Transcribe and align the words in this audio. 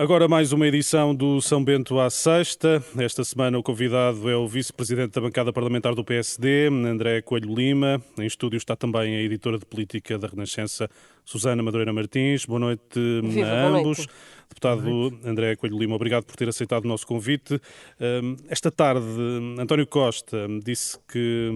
Agora 0.00 0.28
mais 0.28 0.52
uma 0.52 0.64
edição 0.64 1.12
do 1.12 1.40
São 1.40 1.64
Bento 1.64 1.98
à 1.98 2.08
Sexta. 2.08 2.80
Esta 2.96 3.24
semana 3.24 3.58
o 3.58 3.64
convidado 3.64 4.30
é 4.30 4.36
o 4.36 4.46
vice-presidente 4.46 5.10
da 5.14 5.20
bancada 5.20 5.52
parlamentar 5.52 5.92
do 5.92 6.04
PSD, 6.04 6.68
André 6.68 7.20
Coelho 7.20 7.52
Lima. 7.52 8.00
Em 8.16 8.24
estúdio 8.24 8.58
está 8.58 8.76
também 8.76 9.16
a 9.16 9.20
editora 9.22 9.58
de 9.58 9.66
política 9.66 10.16
da 10.16 10.28
Renascença, 10.28 10.88
Susana 11.24 11.64
Madureira 11.64 11.92
Martins. 11.92 12.46
Boa 12.46 12.60
noite 12.60 12.84
Viva, 13.24 13.48
a 13.48 13.68
boa 13.70 13.80
ambos. 13.80 13.98
noite. 13.98 14.12
Deputado 14.48 15.18
André 15.24 15.56
Coelho 15.56 15.76
Lima, 15.76 15.96
obrigado 15.96 16.24
por 16.24 16.36
ter 16.36 16.48
aceitado 16.48 16.84
o 16.84 16.88
nosso 16.88 17.04
convite. 17.04 17.60
Hum, 18.00 18.36
Esta 18.48 18.70
tarde, 18.70 19.04
António 19.58 19.86
Costa 19.86 20.46
disse 20.64 20.96
que 21.12 21.50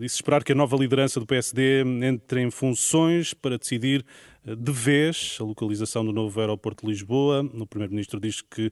disse 0.00 0.16
esperar 0.16 0.42
que 0.42 0.50
a 0.50 0.54
nova 0.56 0.76
liderança 0.76 1.20
do 1.20 1.26
PSD 1.26 1.84
entre 2.02 2.42
em 2.42 2.50
funções 2.50 3.32
para 3.32 3.56
decidir 3.56 4.04
de 4.44 4.72
vez 4.72 5.38
a 5.40 5.44
localização 5.44 6.04
do 6.04 6.12
novo 6.12 6.38
aeroporto 6.40 6.84
de 6.84 6.92
Lisboa. 6.92 7.42
O 7.54 7.66
Primeiro-Ministro 7.66 8.20
diz 8.20 8.42
que 8.42 8.70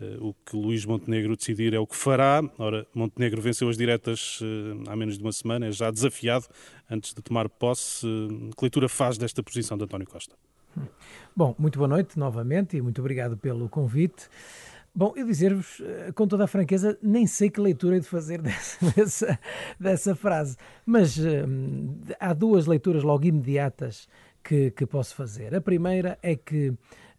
eh, 0.00 0.16
o 0.20 0.34
que 0.44 0.56
Luís 0.56 0.84
Montenegro 0.84 1.36
decidir 1.36 1.72
é 1.72 1.78
o 1.78 1.86
que 1.86 1.96
fará. 1.96 2.42
Ora, 2.58 2.86
Montenegro 2.94 3.40
venceu 3.40 3.68
as 3.68 3.76
diretas 3.76 4.40
eh, 4.42 4.90
há 4.90 4.96
menos 4.96 5.16
de 5.16 5.22
uma 5.22 5.32
semana, 5.32 5.66
é 5.66 5.72
já 5.72 5.90
desafiado 5.90 6.46
antes 6.90 7.14
de 7.14 7.22
tomar 7.22 7.48
posse. 7.48 8.06
Eh, 8.06 8.50
Que 8.56 8.64
leitura 8.64 8.88
faz 8.88 9.16
desta 9.16 9.42
posição 9.42 9.78
de 9.78 9.84
António 9.84 10.06
Costa? 10.06 10.36
Bom, 11.34 11.54
muito 11.58 11.78
boa 11.78 11.88
noite 11.88 12.18
novamente 12.18 12.76
e 12.76 12.82
muito 12.82 13.00
obrigado 13.00 13.36
pelo 13.36 13.68
convite. 13.68 14.28
Bom, 14.92 15.12
eu 15.16 15.26
dizer-vos 15.26 15.82
com 16.14 16.26
toda 16.26 16.44
a 16.44 16.46
franqueza, 16.46 16.96
nem 17.02 17.26
sei 17.26 17.50
que 17.50 17.60
leitura 17.60 17.96
é 17.96 18.00
de 18.00 18.06
fazer 18.06 18.40
dessa, 18.42 18.92
dessa, 18.92 19.38
dessa 19.78 20.14
frase, 20.14 20.56
mas 20.86 21.18
hum, 21.18 21.96
há 22.20 22.32
duas 22.32 22.66
leituras 22.66 23.02
logo 23.02 23.24
imediatas 23.24 24.08
que, 24.44 24.70
que 24.70 24.86
posso 24.86 25.14
fazer. 25.14 25.54
A 25.54 25.60
primeira 25.60 26.18
é 26.22 26.36
que 26.36 26.74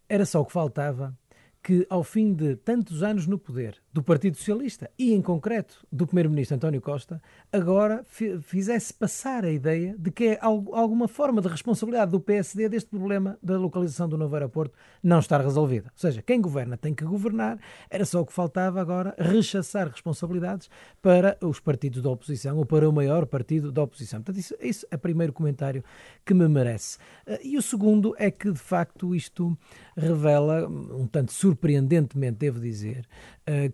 era 0.08 0.24
só 0.24 0.40
o 0.40 0.46
que 0.46 0.52
faltava 0.52 1.14
que, 1.62 1.84
ao 1.90 2.04
fim 2.04 2.32
de 2.32 2.54
tantos 2.54 3.02
anos 3.02 3.26
no 3.26 3.38
poder 3.38 3.82
do 3.96 4.02
Partido 4.02 4.36
Socialista 4.36 4.90
e, 4.98 5.14
em 5.14 5.22
concreto, 5.22 5.86
do 5.90 6.06
Primeiro-Ministro 6.06 6.54
António 6.54 6.82
Costa, 6.82 7.18
agora 7.50 8.04
fi- 8.04 8.38
fizesse 8.42 8.92
passar 8.92 9.42
a 9.42 9.50
ideia 9.50 9.94
de 9.98 10.10
que 10.10 10.24
é 10.26 10.38
al- 10.42 10.74
alguma 10.74 11.08
forma 11.08 11.40
de 11.40 11.48
responsabilidade 11.48 12.10
do 12.10 12.20
PSD 12.20 12.68
deste 12.68 12.90
problema 12.90 13.38
da 13.42 13.56
localização 13.56 14.06
do 14.06 14.18
novo 14.18 14.34
aeroporto 14.34 14.74
não 15.02 15.18
estar 15.18 15.40
resolvida. 15.40 15.86
Ou 15.86 15.98
seja, 15.98 16.20
quem 16.20 16.42
governa 16.42 16.76
tem 16.76 16.94
que 16.94 17.06
governar, 17.06 17.58
era 17.88 18.04
só 18.04 18.20
o 18.20 18.26
que 18.26 18.34
faltava 18.34 18.82
agora 18.82 19.14
rechaçar 19.18 19.88
responsabilidades 19.88 20.68
para 21.00 21.38
os 21.40 21.58
partidos 21.58 22.02
da 22.02 22.10
oposição 22.10 22.58
ou 22.58 22.66
para 22.66 22.86
o 22.86 22.92
maior 22.92 23.24
partido 23.24 23.72
da 23.72 23.82
oposição. 23.82 24.20
Portanto, 24.20 24.38
isso, 24.38 24.54
isso 24.60 24.86
é 24.90 24.96
o 24.96 24.98
primeiro 24.98 25.32
comentário 25.32 25.82
que 26.22 26.34
me 26.34 26.46
merece. 26.46 26.98
Eh, 27.26 27.40
E 27.42 27.56
o 27.56 27.62
segundo 27.62 28.14
é 28.18 28.30
que, 28.30 28.52
de 28.52 28.58
facto, 28.58 29.14
isto 29.14 29.56
revela, 29.96 30.68
um 30.68 31.06
tanto 31.06 31.32
surpreendentemente, 31.32 32.36
devo 32.36 32.60
dizer, 32.60 33.06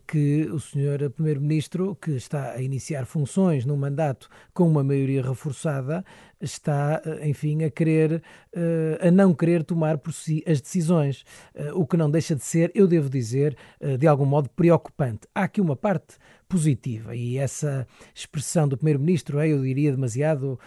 que 0.06 0.48
o 0.52 0.60
senhor 0.60 1.10
Primeiro-Ministro, 1.10 1.96
que 1.96 2.10
está 2.12 2.52
a 2.52 2.60
iniciar 2.60 3.06
funções 3.06 3.64
num 3.64 3.76
mandato 3.76 4.28
com 4.52 4.68
uma 4.68 4.84
maioria 4.84 5.22
reforçada, 5.22 6.04
está, 6.42 7.00
eh, 7.04 7.28
enfim, 7.28 7.64
a 7.64 7.70
querer, 7.70 8.22
eh, 8.52 8.98
a 9.00 9.10
não 9.10 9.32
querer 9.32 9.62
tomar 9.62 9.98
por 9.98 10.12
si 10.12 10.42
as 10.46 10.60
decisões, 10.60 11.24
eh, 11.54 11.72
o 11.72 11.86
que 11.86 11.96
não 11.96 12.10
deixa 12.10 12.34
de 12.34 12.44
ser, 12.44 12.70
eu 12.74 12.86
devo 12.86 13.08
dizer, 13.08 13.56
de 13.98 14.06
algum 14.06 14.26
modo 14.26 14.48
preocupante. 14.50 15.26
Há 15.34 15.44
aqui 15.44 15.60
uma 15.60 15.76
parte 15.76 16.16
positiva 16.48 17.14
e 17.14 17.38
essa 17.38 17.86
expressão 18.14 18.68
do 18.68 18.76
Primeiro-Ministro 18.76 19.38
é, 19.38 19.48
eu 19.48 19.62
diria, 19.62 19.90
demasiado, 19.90 20.58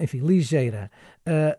enfim, 0.00 0.18
ligeira. 0.20 0.90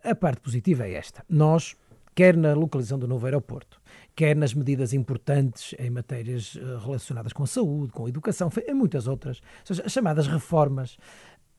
A 0.03 0.15
parte 0.15 0.41
positiva 0.41 0.87
é 0.87 0.93
esta. 0.93 1.23
Nós, 1.29 1.75
quer 2.15 2.35
na 2.35 2.53
localização 2.53 2.99
do 2.99 3.07
novo 3.07 3.25
aeroporto, 3.25 3.81
quer 4.15 4.35
nas 4.35 4.53
medidas 4.53 4.93
importantes 4.93 5.75
em 5.79 5.89
matérias 5.89 6.55
eh, 6.55 6.77
relacionadas 6.83 7.33
com 7.33 7.43
a 7.43 7.47
saúde, 7.47 7.91
com 7.91 8.05
a 8.05 8.09
educação, 8.09 8.49
em 8.67 8.73
muitas 8.73 9.07
outras, 9.07 9.39
ou 9.39 9.65
seja, 9.65 9.83
as 9.85 9.91
chamadas 9.91 10.27
reformas, 10.27 10.97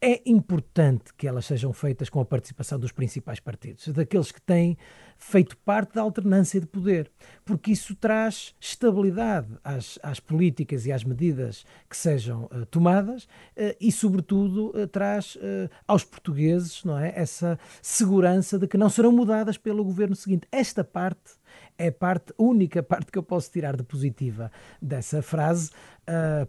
é 0.01 0.21
importante 0.27 1.15
que 1.17 1.27
elas 1.27 1.47
sejam 1.47 1.73
feitas 1.73 2.11
com 2.11 2.21
a 2.21 2.25
participação 2.25 2.79
dos 2.79 2.93
principais 2.93 3.41
partidos, 3.41 3.89
daqueles 3.89 4.31
que 4.31 4.41
têm 4.41 4.77
feito 5.17 5.57
parte 5.59 5.95
da 5.95 6.03
alternância 6.03 6.61
de 6.61 6.67
poder, 6.67 7.11
porque 7.45 7.73
isso 7.73 7.95
traz 7.95 8.55
estabilidade 8.61 9.49
às, 9.63 9.99
às 10.03 10.21
políticas 10.21 10.87
e 10.87 10.93
às 10.93 11.05
medidas 11.05 11.65
que 11.89 11.97
sejam 11.97 12.49
eh, 12.53 12.65
tomadas 12.71 13.29
eh, 13.57 13.77
e, 13.81 13.91
sobretudo, 13.91 14.73
eh, 14.75 14.87
traz 14.87 15.39
aos 15.87 16.05
portugueses 16.05 16.85
não 16.85 16.99
é, 16.99 17.13
essa 17.17 17.59
segurança 17.81 18.59
de 18.59 18.67
que 18.67 18.77
não 18.77 18.89
serão 18.89 19.13
mudadas 19.13 19.57
pelo 19.57 19.85
governo 19.85 20.15
seguinte. 20.15 20.47
Esta 20.51 20.85
parte 20.85 21.33
é 21.79 21.89
a 21.89 21.93
parte, 21.93 22.33
única 22.39 22.83
parte 22.83 23.11
que 23.11 23.19
eu 23.19 23.23
posso 23.23 23.51
tirar 23.51 23.77
de 23.77 23.83
positiva 23.83 24.51
dessa 24.81 25.23
frase, 25.23 25.71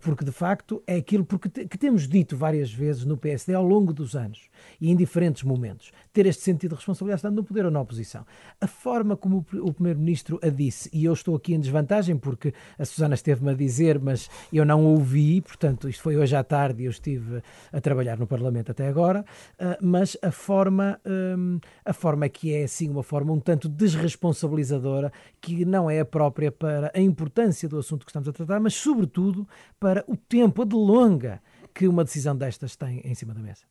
porque 0.01 0.25
de 0.25 0.31
facto 0.31 0.83
é 0.85 0.95
aquilo 0.95 1.23
porque 1.25 1.49
que 1.65 1.77
temos 1.77 2.07
dito 2.07 2.35
várias 2.35 2.71
vezes 2.71 3.05
no 3.05 3.17
PSD 3.17 3.53
ao 3.53 3.63
longo 3.63 3.93
dos 3.93 4.15
anos 4.15 4.49
e 4.79 4.91
em 4.91 4.95
diferentes 4.95 5.43
momentos, 5.43 5.91
ter 6.11 6.25
este 6.25 6.43
sentido 6.43 6.71
de 6.71 6.75
responsabilidade 6.75 7.19
estando 7.19 7.35
no 7.35 7.43
poder 7.43 7.65
ou 7.65 7.71
na 7.71 7.81
oposição. 7.81 8.25
A 8.61 8.67
forma 8.67 9.17
como 9.17 9.45
o 9.53 9.73
Primeiro-Ministro 9.73 10.39
a 10.41 10.49
disse, 10.49 10.89
e 10.93 11.05
eu 11.05 11.13
estou 11.13 11.35
aqui 11.35 11.53
em 11.53 11.59
desvantagem 11.59 12.17
porque 12.17 12.53
a 12.79 12.85
Susana 12.85 13.15
esteve-me 13.15 13.51
a 13.51 13.53
dizer, 13.53 13.99
mas 13.99 14.29
eu 14.51 14.65
não 14.65 14.85
ouvi, 14.85 15.41
portanto, 15.41 15.89
isto 15.89 16.01
foi 16.01 16.15
hoje 16.15 16.35
à 16.35 16.43
tarde 16.43 16.83
e 16.83 16.85
eu 16.85 16.91
estive 16.91 17.41
a 17.71 17.81
trabalhar 17.81 18.17
no 18.17 18.25
Parlamento 18.25 18.71
até 18.71 18.87
agora, 18.87 19.25
ah, 19.59 19.77
mas 19.81 20.17
a 20.21 20.31
forma, 20.31 20.99
hum, 21.05 21.59
a 21.83 21.93
forma 21.93 22.29
que 22.29 22.53
é 22.53 22.63
assim 22.63 22.89
uma 22.89 23.03
forma 23.03 23.33
um 23.33 23.39
tanto 23.39 23.67
desresponsabilizadora, 23.67 25.11
que 25.41 25.65
não 25.65 25.89
é 25.89 25.99
a 25.99 26.05
própria 26.05 26.51
para 26.51 26.91
a 26.93 26.99
importância 26.99 27.67
do 27.67 27.77
assunto 27.77 28.05
que 28.05 28.11
estamos 28.11 28.27
a 28.27 28.33
tratar, 28.33 28.59
mas 28.59 28.73
sobretudo 28.73 29.47
para 29.79 30.03
o 30.07 30.15
tempo, 30.15 30.61
a 30.61 30.65
delonga 30.65 31.41
que 31.73 31.87
uma 31.87 32.03
decisão 32.03 32.35
destas 32.35 32.75
tem 32.75 33.01
em 33.03 33.13
cima 33.13 33.33
da 33.33 33.41
mesa. 33.41 33.63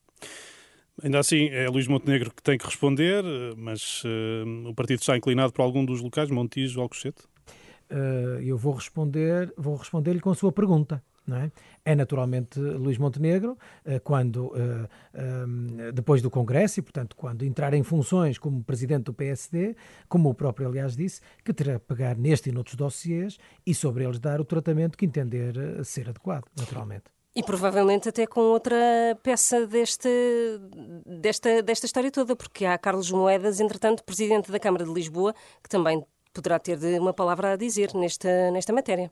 Ainda 1.03 1.19
assim, 1.19 1.49
é 1.49 1.69
Luís 1.69 1.89
Montenegro 1.89 2.33
que 2.33 2.43
tem 2.43 2.57
que 2.57 2.65
responder, 2.65 3.25
eh, 3.25 3.55
mas 3.57 4.03
eh, 4.05 4.69
o 4.69 4.75
partido 4.75 5.01
está 5.01 5.17
inclinado 5.17 5.53
para 5.53 5.65
algum 5.65 5.85
dos 5.85 6.01
locais, 6.01 6.31
Montijo, 6.31 6.81
Alcochete? 6.81 7.23
Eh, 7.91 8.43
eu 8.45 8.57
vou 8.57 8.75
responder, 8.75 9.53
vou 9.57 9.75
responder-lhe 9.75 10.21
com 10.21 10.31
a 10.31 10.35
sua 10.35 10.53
pergunta. 10.53 11.03
É? 11.27 11.51
é 11.93 11.95
naturalmente 11.95 12.61
Luís 12.61 12.99
Montenegro, 12.99 13.57
quando 14.03 14.53
depois 15.95 16.21
do 16.21 16.29
Congresso 16.29 16.81
e, 16.81 16.83
portanto, 16.83 17.17
quando 17.17 17.47
entrar 17.47 17.73
em 17.73 17.83
funções 17.83 18.37
como 18.37 18.63
presidente 18.63 19.05
do 19.05 19.15
PSD, 19.15 19.75
como 20.07 20.29
o 20.29 20.35
próprio, 20.35 20.69
aliás, 20.69 20.95
disse, 20.95 21.23
que 21.43 21.55
terá 21.55 21.79
que 21.79 21.87
pegar 21.87 22.15
neste 22.19 22.51
e 22.51 22.53
noutros 22.53 22.77
dossiês 22.77 23.39
e 23.67 23.75
sobre 23.75 24.05
eles 24.05 24.19
dar 24.19 24.39
o 24.39 24.45
tratamento 24.45 24.99
que 24.99 25.07
entender 25.07 25.55
ser 25.83 26.11
adequado, 26.11 26.45
naturalmente. 26.59 27.14
E 27.37 27.43
provavelmente 27.43 28.09
até 28.09 28.27
com 28.27 28.41
outra 28.41 28.77
peça 29.23 29.67
deste, 29.67 30.09
desta, 31.05 31.63
desta 31.63 31.87
história 31.87 32.11
toda, 32.11 32.37
porque 32.37 32.65
há 32.65 32.79
Carlos 32.79 33.11
Moedas, 33.11 33.59
entretanto, 33.59 34.05
presidente 34.05 34.53
da 34.53 34.61
Câmara 34.61 34.85
de 34.85 34.93
Lisboa, 34.93 35.35
que 35.61 35.69
também 35.69 36.05
poderá 36.33 36.59
ter 36.61 36.79
de 36.79 36.99
uma 36.99 37.13
palavra 37.13 37.53
a 37.53 37.57
dizer 37.57 37.93
nesta, 37.95 38.51
nesta 38.53 38.73
matéria. 38.73 39.11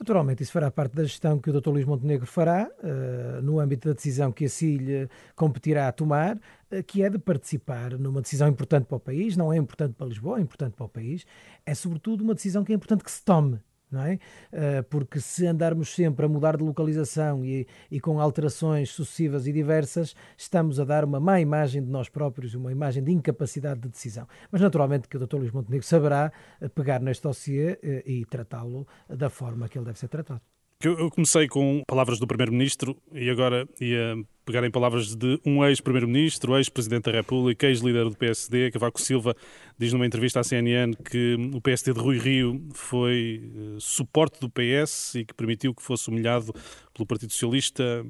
Naturalmente, 0.00 0.42
isso 0.42 0.52
fará 0.52 0.70
parte 0.70 0.94
da 0.96 1.02
gestão 1.02 1.38
que 1.38 1.50
o 1.50 1.60
Dr. 1.60 1.68
Luís 1.68 1.84
Montenegro 1.84 2.26
fará, 2.26 2.70
eh, 2.82 3.40
no 3.42 3.60
âmbito 3.60 3.86
da 3.86 3.94
decisão 3.94 4.32
que 4.32 4.46
assim 4.46 4.78
lhe 4.78 5.08
competirá 5.36 5.88
a 5.88 5.92
tomar, 5.92 6.40
eh, 6.70 6.82
que 6.82 7.02
é 7.02 7.10
de 7.10 7.18
participar 7.18 7.98
numa 7.98 8.22
decisão 8.22 8.48
importante 8.48 8.86
para 8.86 8.96
o 8.96 9.00
país, 9.00 9.36
não 9.36 9.52
é 9.52 9.58
importante 9.58 9.92
para 9.92 10.06
Lisboa, 10.06 10.38
é 10.38 10.40
importante 10.40 10.74
para 10.74 10.86
o 10.86 10.88
país, 10.88 11.26
é 11.66 11.74
sobretudo 11.74 12.24
uma 12.24 12.34
decisão 12.34 12.64
que 12.64 12.72
é 12.72 12.74
importante 12.76 13.04
que 13.04 13.10
se 13.10 13.22
tome. 13.22 13.60
Não 13.90 14.02
é? 14.02 14.18
Eh, 14.52 14.82
Porque 14.82 15.18
se 15.20 15.46
andarmos 15.46 15.94
sempre 15.94 16.24
a 16.24 16.28
mudar 16.28 16.56
de 16.56 16.62
localização 16.62 17.44
e, 17.44 17.66
e 17.90 17.98
com 17.98 18.20
alterações 18.20 18.90
sucessivas 18.90 19.46
e 19.46 19.52
diversas, 19.52 20.14
estamos 20.36 20.78
a 20.78 20.84
dar 20.84 21.04
uma 21.04 21.18
má 21.18 21.40
imagem 21.40 21.82
de 21.82 21.90
nós 21.90 22.08
próprios, 22.08 22.54
uma 22.54 22.70
imagem 22.70 23.02
de 23.02 23.10
incapacidade 23.10 23.80
de 23.80 23.88
decisão. 23.88 24.28
Mas 24.50 24.60
naturalmente 24.60 25.08
que 25.08 25.16
o 25.16 25.26
Dr. 25.26 25.36
Luís 25.36 25.50
Montenegro 25.50 25.86
saberá 25.86 26.32
eh, 26.60 26.68
pegar 26.68 27.00
neste 27.00 27.22
dossiê 27.24 27.78
eh, 27.82 28.02
e 28.06 28.24
tratá-lo 28.24 28.86
da 29.08 29.28
forma 29.28 29.68
que 29.68 29.76
ele 29.76 29.86
deve 29.86 29.98
ser 29.98 30.08
tratado. 30.08 30.40
Eu 30.82 31.10
comecei 31.10 31.46
com 31.46 31.82
palavras 31.86 32.18
do 32.18 32.26
Primeiro-Ministro 32.26 32.96
e 33.12 33.28
agora 33.28 33.68
ia 33.78 34.16
pegar 34.50 34.66
em 34.66 34.70
palavras 34.70 35.14
de 35.14 35.40
um 35.46 35.64
ex-Primeiro-Ministro, 35.64 36.56
ex-Presidente 36.56 37.04
da 37.04 37.12
República, 37.12 37.68
ex-líder 37.68 38.04
do 38.04 38.16
PSD, 38.16 38.72
Cavaco 38.72 39.00
Silva, 39.00 39.36
diz 39.78 39.92
numa 39.92 40.04
entrevista 40.04 40.40
à 40.40 40.44
CNN 40.44 40.92
que 40.96 41.36
o 41.54 41.60
PSD 41.60 41.92
de 41.92 42.00
Rui 42.00 42.18
Rio 42.18 42.60
foi 42.74 43.40
eh, 43.44 43.76
suporte 43.78 44.40
do 44.40 44.50
PS 44.50 45.14
e 45.14 45.24
que 45.24 45.32
permitiu 45.32 45.72
que 45.72 45.80
fosse 45.80 46.08
humilhado 46.08 46.52
pelo 46.92 47.06
Partido 47.06 47.32
Socialista. 47.32 48.04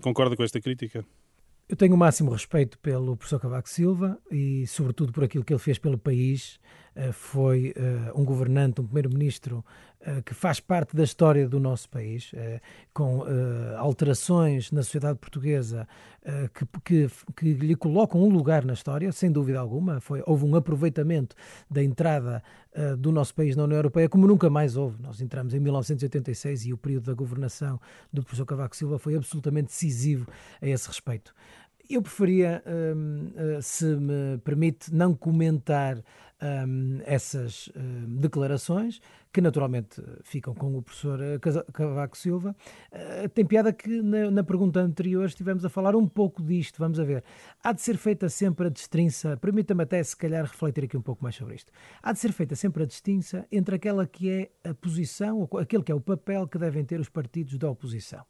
Concorda 0.00 0.36
com 0.36 0.44
esta 0.44 0.60
crítica? 0.60 1.04
Eu 1.68 1.76
tenho 1.76 1.94
o 1.94 1.98
máximo 1.98 2.30
respeito 2.30 2.78
pelo 2.78 3.16
professor 3.16 3.40
Cavaco 3.40 3.68
Silva 3.68 4.16
e, 4.30 4.66
sobretudo, 4.68 5.12
por 5.12 5.24
aquilo 5.24 5.44
que 5.44 5.52
ele 5.52 5.60
fez 5.60 5.76
pelo 5.76 5.98
país 5.98 6.60
foi 7.12 7.74
um 8.14 8.24
governante, 8.24 8.80
um 8.80 8.84
primeiro-ministro 8.84 9.64
que 10.24 10.32
faz 10.32 10.60
parte 10.60 10.96
da 10.96 11.04
história 11.04 11.46
do 11.46 11.60
nosso 11.60 11.88
país, 11.90 12.32
com 12.92 13.22
alterações 13.76 14.70
na 14.72 14.82
sociedade 14.82 15.18
portuguesa 15.18 15.86
que, 16.54 16.66
que, 16.84 17.10
que, 17.36 17.52
lhe 17.52 17.74
colocam 17.74 18.22
um 18.22 18.30
lugar 18.30 18.64
na 18.64 18.72
história, 18.72 19.12
sem 19.12 19.30
dúvida 19.30 19.60
alguma. 19.60 20.00
Foi, 20.00 20.22
houve 20.26 20.46
um 20.46 20.54
aproveitamento 20.56 21.36
da 21.70 21.82
entrada 21.82 22.42
do 22.98 23.12
nosso 23.12 23.34
país 23.34 23.56
na 23.56 23.64
União 23.64 23.76
Europeia 23.76 24.08
como 24.08 24.26
nunca 24.26 24.48
mais 24.48 24.76
houve. 24.76 25.02
Nós 25.02 25.20
entramos 25.20 25.52
em 25.52 25.60
1986 25.60 26.66
e 26.66 26.72
o 26.72 26.78
período 26.78 27.06
da 27.06 27.14
governação 27.14 27.80
do 28.12 28.22
professor 28.22 28.46
Cavaco 28.46 28.76
Silva 28.76 28.98
foi 28.98 29.16
absolutamente 29.16 29.68
decisivo 29.68 30.26
a 30.62 30.66
esse 30.66 30.88
respeito. 30.88 31.34
Eu 31.90 32.02
preferia, 32.02 32.62
hum, 32.64 33.32
eh, 33.34 33.60
se 33.60 33.84
me 33.84 34.38
permite, 34.44 34.94
não 34.94 35.12
comentar 35.12 35.98
hum, 36.40 37.00
essas 37.04 37.68
hum, 37.74 38.20
declarações, 38.20 39.00
que 39.32 39.40
naturalmente 39.40 40.00
ficam 40.22 40.54
com 40.54 40.78
o 40.78 40.82
professor 40.82 41.20
eh, 41.20 41.40
Cavaco 41.72 42.16
Silva. 42.16 42.54
Uh, 42.92 43.28
tem 43.30 43.44
piada 43.44 43.72
que 43.72 43.88
na, 44.00 44.44
pergunta 44.44 44.78
anterior 44.78 45.26
estivemos 45.26 45.64
a 45.64 45.68
falar 45.68 45.96
um 45.96 46.06
pouco 46.06 46.40
disto, 46.40 46.78
vamos 46.78 47.00
a 47.00 47.04
ver. 47.04 47.24
Há 47.60 47.72
de 47.72 47.82
ser 47.82 47.96
feita 47.96 48.28
sempre 48.28 48.68
a 48.68 48.70
distinça, 48.70 49.36
permita-me 49.36 49.82
até 49.82 50.00
se 50.00 50.16
calhar 50.16 50.44
refletir 50.44 50.84
aqui 50.84 50.96
um 50.96 51.02
pouco 51.02 51.24
mais 51.24 51.34
sobre 51.34 51.56
isto. 51.56 51.72
Há 52.00 52.12
de 52.12 52.20
ser 52.20 52.30
feita 52.30 52.54
sempre 52.54 52.84
a 52.84 52.86
distinça 52.86 53.44
entre 53.50 53.74
aquela 53.74 54.06
que 54.06 54.30
é 54.30 54.50
a 54.62 54.72
posição, 54.74 55.48
aquele 55.60 55.82
que 55.82 55.90
é 55.90 55.94
o 55.94 56.00
papel 56.00 56.46
que 56.46 56.56
devem 56.56 56.84
ter 56.84 57.00
os 57.00 57.08
partidos 57.08 57.58
da 57.58 57.68
oposição. 57.68 58.24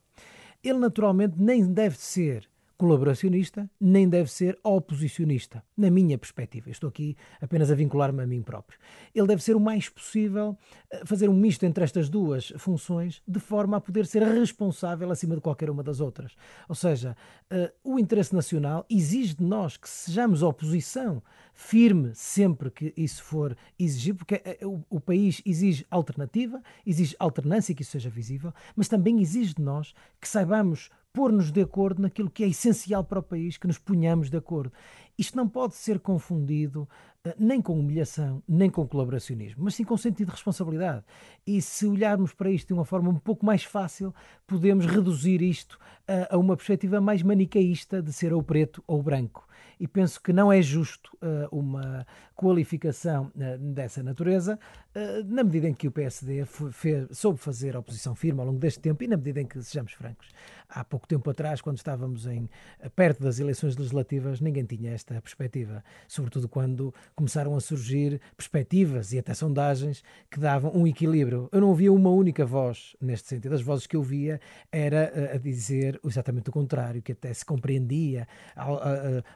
Ele 0.65 0.79
naturalmente 0.79 1.35
nem 1.39 1.71
deve 1.71 1.99
ser 1.99 2.50
colaboracionista, 2.81 3.69
nem 3.79 4.09
deve 4.09 4.31
ser 4.33 4.59
oposicionista, 4.65 5.63
na 5.77 5.91
minha 5.91 6.17
perspectiva. 6.17 6.71
estou 6.71 6.89
aqui 6.89 7.15
apenas 7.39 7.71
a 7.71 7.75
vincular-me 7.75 8.23
a 8.23 8.27
mim 8.27 8.41
próprio. 8.41 8.79
Ele 9.15 9.27
deve 9.27 9.43
ser 9.43 9.55
o 9.55 9.61
mais 9.61 9.91
possível, 9.91 10.57
eh, 10.91 11.03
fazer 11.05 11.29
um 11.29 11.35
misto 11.35 11.67
entre 11.67 11.85
estas 11.85 12.09
duas 12.09 12.55
funções, 12.57 13.23
de 13.29 13.39
forma 13.39 13.77
a 13.77 13.81
poder 13.83 14.07
ser 14.07 14.23
responsável 14.23 15.11
acima 15.11 15.35
de 15.35 15.43
qualquer 15.43 15.69
uma 15.69 15.83
das 15.83 16.01
outras. 16.01 16.35
Ou 16.71 16.75
seja, 16.75 17.15
uh, 17.53 17.71
o 17.85 17.99
interesse 17.99 18.35
nacional 18.35 18.87
exige 18.89 19.35
de 19.35 19.45
nós 19.45 19.77
que 19.77 19.87
sejamos 19.87 20.43
oposição 20.43 21.23
firme 21.53 22.13
sempre 22.15 22.71
que 22.71 22.95
isso 22.97 23.23
for 23.23 23.55
exigido, 23.79 24.19
porque 24.19 24.41
eh, 24.43 24.59
o, 24.63 24.83
o 24.89 24.99
país 24.99 25.43
exige 25.45 25.87
alternativa, 25.91 26.63
exige 26.87 27.15
alternância 27.19 27.75
que 27.75 27.83
isso 27.83 27.91
seja 27.91 28.09
visível, 28.09 28.55
mas 28.75 28.89
também 28.89 29.21
exige 29.21 29.53
de 29.53 29.61
nós 29.61 29.93
que 30.19 30.27
saibamos 30.27 30.89
pôr-nos 31.13 31.51
de 31.51 31.61
acordo 31.61 32.03
naquilo 32.03 32.31
que 32.31 32.45
é 32.45 32.49
essencial 32.49 33.05
para 33.05 33.19
o 33.19 33.23
país, 33.23 33.57
que 33.57 33.67
nos 33.67 33.79
ponhamos 33.79 34.31
de 34.31 34.37
acordo. 34.37 34.73
Isto 35.19 35.37
não 35.37 35.49
pode 35.49 35.75
ser 35.75 35.99
confundido 35.99 36.89
uh, 37.27 37.33
nem 37.39 37.61
com 37.61 37.79
humilhação, 37.79 38.43
nem 38.49 38.71
com 38.71 38.87
colaboracionismo, 38.87 39.65
mas 39.65 39.75
sim 39.75 39.85
com 39.85 39.97
sentido 39.97 40.29
de 40.29 40.33
responsabilidade. 40.33 41.05
E 41.47 41.61
se 41.61 41.87
olharmos 41.87 42.33
para 42.33 42.51
isto 42.51 42.69
de 42.69 42.75
uma 42.75 42.85
forma 42.85 43.11
um 43.11 43.19
pouco 43.19 43.45
mais 43.45 43.65
fácil, 43.65 44.15
podemos 44.47 44.87
reduzir 44.87 45.43
isto 45.43 45.75
uh, 46.09 46.35
a 46.35 46.39
uma 46.39 46.57
perspectiva 46.57 47.01
mais 47.01 47.23
manicaísta 47.23 48.03
de 48.03 48.13
ser 48.13 48.33
ou 48.33 48.43
preto 48.43 48.83
ou 48.87 49.03
branco 49.03 49.49
e 49.81 49.89
penso 49.89 50.23
que 50.23 50.31
não 50.31 50.53
é 50.53 50.61
justo 50.61 51.11
uh, 51.23 51.49
uma 51.51 52.07
qualificação 52.37 53.33
uh, 53.35 53.59
dessa 53.73 54.03
natureza, 54.03 54.59
uh, 54.95 55.25
na 55.25 55.43
medida 55.43 55.69
em 55.69 55.75
que 55.75 55.89
o 55.89 55.91
PSD 55.91 56.45
fez, 56.45 57.09
soube 57.17 57.39
fazer 57.39 57.75
oposição 57.75 58.15
firme 58.15 58.41
ao 58.41 58.47
longo 58.47 58.59
deste 58.59 58.79
tempo 58.79 59.03
e 59.03 59.09
na 59.09 59.17
medida 59.17 59.41
em 59.41 59.47
que, 59.47 59.61
sejamos 59.63 59.95
francos, 59.95 60.29
há 60.69 60.85
pouco 60.85 61.09
tempo 61.09 61.31
atrás, 61.31 61.63
quando 61.63 61.79
estávamos 61.79 62.27
em, 62.27 62.49
perto 62.95 63.23
das 63.23 63.41
eleições 63.41 63.75
legislativas, 63.75 64.39
ninguém 64.43 64.67
tinha 64.67 64.93
esta 64.93 65.10
perspectiva, 65.19 65.83
sobretudo 66.07 66.47
quando 66.47 66.95
começaram 67.15 67.57
a 67.57 67.61
surgir 67.61 68.21
perspectivas 68.37 69.13
e 69.13 69.19
até 69.19 69.33
sondagens 69.33 70.05
que 70.31 70.39
davam 70.39 70.71
um 70.75 70.87
equilíbrio. 70.87 71.49
Eu 71.51 71.63
não 71.63 71.69
ouvia 71.69 71.91
uma 71.91 72.11
única 72.11 72.45
voz 72.45 72.95
neste 73.01 73.29
sentido. 73.29 73.55
As 73.55 73.63
vozes 73.63 73.87
que 73.87 73.97
eu 73.97 74.03
via 74.03 74.39
era 74.71 75.33
a 75.35 75.39
dizer 75.39 75.99
exatamente 76.05 76.51
o 76.51 76.53
contrário, 76.53 77.01
que 77.01 77.13
até 77.13 77.33
se 77.33 77.45
compreendia 77.45 78.29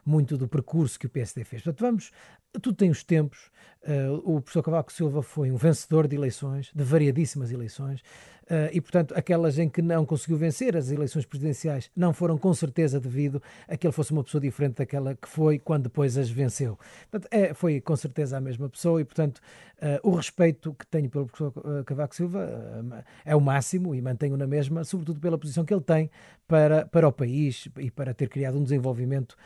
muito 0.04 0.36
do 0.36 0.46
percurso 0.46 0.98
que 0.98 1.06
o 1.06 1.10
PSD 1.10 1.44
fez. 1.44 1.62
Portanto, 1.62 1.80
vamos, 1.80 2.12
tudo 2.60 2.74
tem 2.74 2.90
os 2.90 3.02
tempos. 3.02 3.50
Uh, 3.82 4.36
o 4.36 4.40
professor 4.40 4.62
Cavaco 4.62 4.92
Silva 4.92 5.22
foi 5.22 5.50
um 5.50 5.56
vencedor 5.56 6.08
de 6.08 6.16
eleições, 6.16 6.70
de 6.74 6.82
variadíssimas 6.82 7.50
eleições, 7.50 8.02
e, 8.72 8.80
portanto, 8.80 9.14
aquelas 9.16 9.58
em 9.58 9.68
que 9.68 9.80
não 9.80 10.04
conseguiu 10.04 10.36
vencer 10.36 10.76
as 10.76 10.90
eleições 10.90 11.24
presidenciais 11.24 11.90
não 11.96 12.12
foram 12.12 12.36
com 12.36 12.52
certeza 12.52 13.00
devido 13.00 13.42
a 13.66 13.76
que 13.76 13.86
ele 13.86 13.92
fosse 13.92 14.12
uma 14.12 14.22
pessoa 14.22 14.40
diferente 14.40 14.76
daquela 14.76 15.14
que 15.14 15.28
foi 15.28 15.58
quando 15.58 15.84
depois 15.84 16.18
as 16.18 16.28
venceu. 16.30 16.78
Portanto, 17.10 17.28
é, 17.30 17.54
foi 17.54 17.80
com 17.80 17.96
certeza 17.96 18.36
a 18.36 18.40
mesma 18.40 18.68
pessoa 18.68 19.00
e, 19.00 19.04
portanto, 19.04 19.38
uh, 19.78 20.08
o 20.08 20.14
respeito 20.14 20.74
que 20.74 20.86
tenho 20.86 21.08
pelo 21.08 21.26
professor 21.26 21.84
Cavaco 21.84 22.14
Silva 22.14 23.04
é 23.24 23.34
o 23.34 23.40
máximo 23.40 23.94
e 23.94 24.02
mantenho 24.02 24.36
na 24.36 24.46
mesma, 24.46 24.84
sobretudo 24.84 25.20
pela 25.20 25.38
posição 25.38 25.64
que 25.64 25.72
ele 25.72 25.82
tem 25.82 26.10
para, 26.46 26.86
para 26.86 27.08
o 27.08 27.12
país 27.12 27.68
e 27.78 27.90
para 27.90 28.12
ter 28.12 28.28
criado 28.28 28.58
um 28.58 28.62
desenvolvimento 28.62 29.36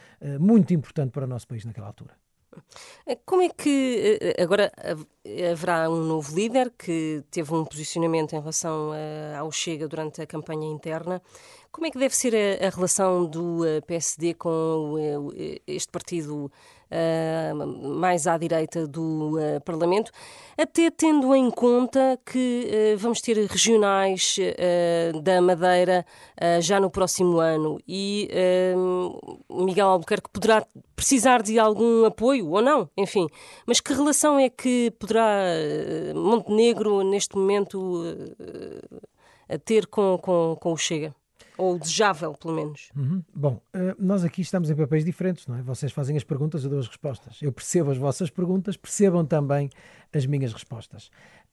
muito 0.41 0.75
importante 0.75 1.13
para 1.13 1.25
o 1.25 1.29
nosso 1.29 1.47
país 1.47 1.65
naquela 1.65 1.87
altura. 1.87 2.28
Eh, 3.07 3.19
como 3.25 3.43
é 3.43 3.49
que 3.49 4.19
eh, 4.21 4.43
agora 4.43 4.73
haverá 5.53 5.89
um 5.91 6.03
novo 6.05 6.35
líder 6.35 6.73
que 6.79 7.23
teve 7.31 7.53
um 7.55 7.65
posicionamento 7.65 8.35
em 8.35 8.41
relação 8.41 8.93
eh, 8.95 9.35
ao 9.37 9.51
Chega 9.53 9.89
durante 9.89 10.23
a 10.23 10.27
campanha 10.27 10.67
interna? 10.67 11.23
Como 11.71 11.87
é 11.87 11.91
que 11.91 11.99
deve 11.99 12.17
ser 12.17 12.35
a, 12.35 12.71
relação 12.71 13.27
do 13.27 13.61
PSD 13.87 14.35
com 14.35 15.31
este 15.67 15.91
partido 15.91 16.51
mais 17.99 18.27
à 18.27 18.39
direita 18.39 18.87
do 18.87 19.39
uh, 19.39 19.61
Parlamento, 19.65 20.11
até 20.57 20.91
tendo 20.91 21.35
em 21.35 21.51
conta 21.51 22.19
que 22.25 22.95
uh, 22.95 22.99
vamos 22.99 23.21
ter 23.21 23.37
regionais 23.47 24.37
da 25.23 25.41
Madeira 25.41 26.05
já 26.61 26.81
no 26.81 26.91
próximo 26.91 27.39
ano 27.39 27.79
e 27.87 28.29
Miguel 29.51 29.89
Albuquerque 29.89 30.31
poderá 30.33 30.67
precisar 30.95 31.43
de 31.43 31.59
algum 31.59 32.05
apoio 32.05 32.51
ou 32.51 32.63
não, 32.63 32.89
enfim. 32.97 33.27
Mas 33.67 33.81
que 33.81 33.93
relação 33.93 34.39
é 34.39 34.49
que 34.49 34.93
poderá 34.99 35.43
Montenegro, 36.15 37.03
neste 37.03 37.37
momento, 37.37 38.03
ter 39.65 39.87
com, 39.87 40.19
com, 40.19 40.57
com 40.61 40.73
o 40.73 40.77
Chega? 40.77 41.15
Ou 41.59 41.79
desejável, 41.79 42.33
pelo 42.35 42.55
menos. 42.55 42.91
Uhum. 42.97 43.23
Bom, 43.35 43.61
uh, 43.75 43.95
nós 43.99 44.25
aqui 44.25 44.41
estamos 44.41 44.71
em 44.71 44.77
papéis 44.77 45.05
diferentes, 45.05 45.47
não 45.47 45.57
é? 45.57 45.63
Vocês 45.63 45.91
fazem 45.91 46.17
as 46.17 46.23
perguntas, 46.23 46.63
eu 46.63 46.71
dou 46.71 46.79
as 46.79 46.87
respostas. 46.87 47.43
Eu 47.43 47.53
percebo 47.53 47.91
as 47.91 47.99
vossas 47.99 48.31
perguntas, 48.31 48.77
percebam 48.77 49.27
também 49.27 49.69
as 50.13 50.25
minhas 50.25 50.53
respostas. 50.53 51.11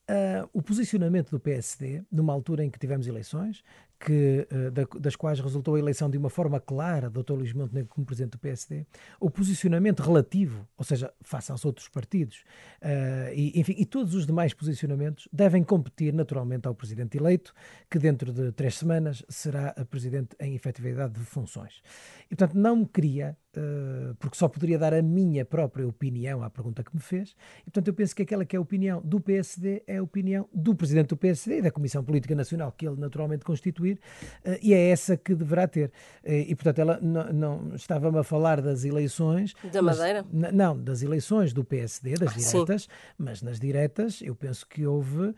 Uh, 0.07 0.47
o 0.53 0.61
posicionamento 0.61 1.31
do 1.31 1.39
PSD, 1.39 2.03
numa 2.11 2.31
altura 2.31 2.63
em 2.63 2.69
que 2.69 2.77
tivemos 2.77 3.07
eleições, 3.07 3.63
que, 3.99 4.47
uh, 4.51 4.99
das 4.99 5.15
quais 5.15 5.39
resultou 5.39 5.75
a 5.75 5.79
eleição 5.79 6.09
de 6.09 6.17
uma 6.17 6.29
forma 6.29 6.59
clara 6.59 7.09
do 7.09 7.23
Dr. 7.23 7.33
Luís 7.33 7.53
Montenegro 7.53 7.89
como 7.89 8.05
presidente 8.05 8.31
do 8.31 8.39
PSD, 8.39 8.85
o 9.19 9.29
posicionamento 9.29 10.01
relativo, 10.01 10.67
ou 10.77 10.83
seja, 10.83 11.13
face 11.21 11.51
aos 11.51 11.65
outros 11.65 11.87
partidos, 11.87 12.43
uh, 12.81 13.33
e, 13.33 13.59
enfim, 13.59 13.75
e 13.77 13.85
todos 13.85 14.13
os 14.13 14.25
demais 14.25 14.53
posicionamentos 14.53 15.27
devem 15.31 15.63
competir 15.63 16.13
naturalmente 16.13 16.67
ao 16.67 16.75
presidente 16.75 17.17
eleito, 17.17 17.53
que 17.89 17.99
dentro 17.99 18.31
de 18.31 18.51
três 18.51 18.75
semanas 18.75 19.23
será 19.29 19.73
presidente 19.89 20.35
em 20.39 20.55
efetividade 20.55 21.13
de 21.13 21.25
funções. 21.25 21.81
E, 22.25 22.35
portanto, 22.35 22.55
não 22.55 22.75
me 22.75 22.85
queria 22.85 23.37
eh, 23.55 24.13
porque 24.19 24.37
só 24.37 24.49
poderia 24.49 24.77
dar 24.77 24.93
a 24.93 25.01
minha 25.01 25.45
própria 25.45 25.87
opinião 25.87 26.43
à 26.43 26.49
pergunta 26.49 26.83
que 26.83 26.93
me 26.93 27.01
fez, 27.01 27.35
e 27.61 27.63
portanto 27.65 27.87
eu 27.87 27.93
penso 27.93 28.13
que 28.13 28.21
aquela 28.21 28.43
que 28.43 28.55
é 28.55 28.59
a 28.59 28.61
opinião 28.61 29.01
do 29.01 29.21
PSD 29.21 29.81
é 29.87 29.97
a 29.97 30.03
opinião 30.03 30.49
do 30.53 30.75
Presidente 30.75 31.07
do 31.07 31.17
PSD 31.17 31.59
e 31.59 31.61
da 31.61 31.71
Comissão 31.71 32.03
Política 32.03 32.35
Nacional, 32.35 32.71
que 32.73 32.85
ele 32.85 32.99
naturalmente 32.99 33.45
constituir, 33.85 33.99
uh, 34.45 34.57
e 34.61 34.73
é 34.73 34.89
essa 34.89 35.15
que 35.15 35.35
deverá 35.35 35.67
ter. 35.67 35.91
Uh, 36.23 36.31
e 36.47 36.55
portanto 36.55 36.79
ela 36.79 36.99
não, 37.01 37.33
não 37.33 37.75
estava-me 37.75 38.17
a 38.17 38.23
falar 38.23 38.61
das 38.61 38.83
eleições... 38.83 39.53
Da 39.71 39.81
Madeira? 39.81 40.25
Mas, 40.31 40.53
não, 40.53 40.77
das 40.77 41.01
eleições 41.01 41.53
do 41.53 41.63
PSD, 41.63 42.15
das 42.15 42.31
ah, 42.31 42.37
diretas, 42.37 42.83
sim. 42.83 42.89
mas 43.17 43.41
nas 43.41 43.59
diretas 43.59 44.21
eu 44.21 44.35
penso 44.35 44.67
que 44.67 44.85
houve, 44.85 45.33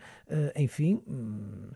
enfim... 0.56 1.02
Hum, 1.06 1.70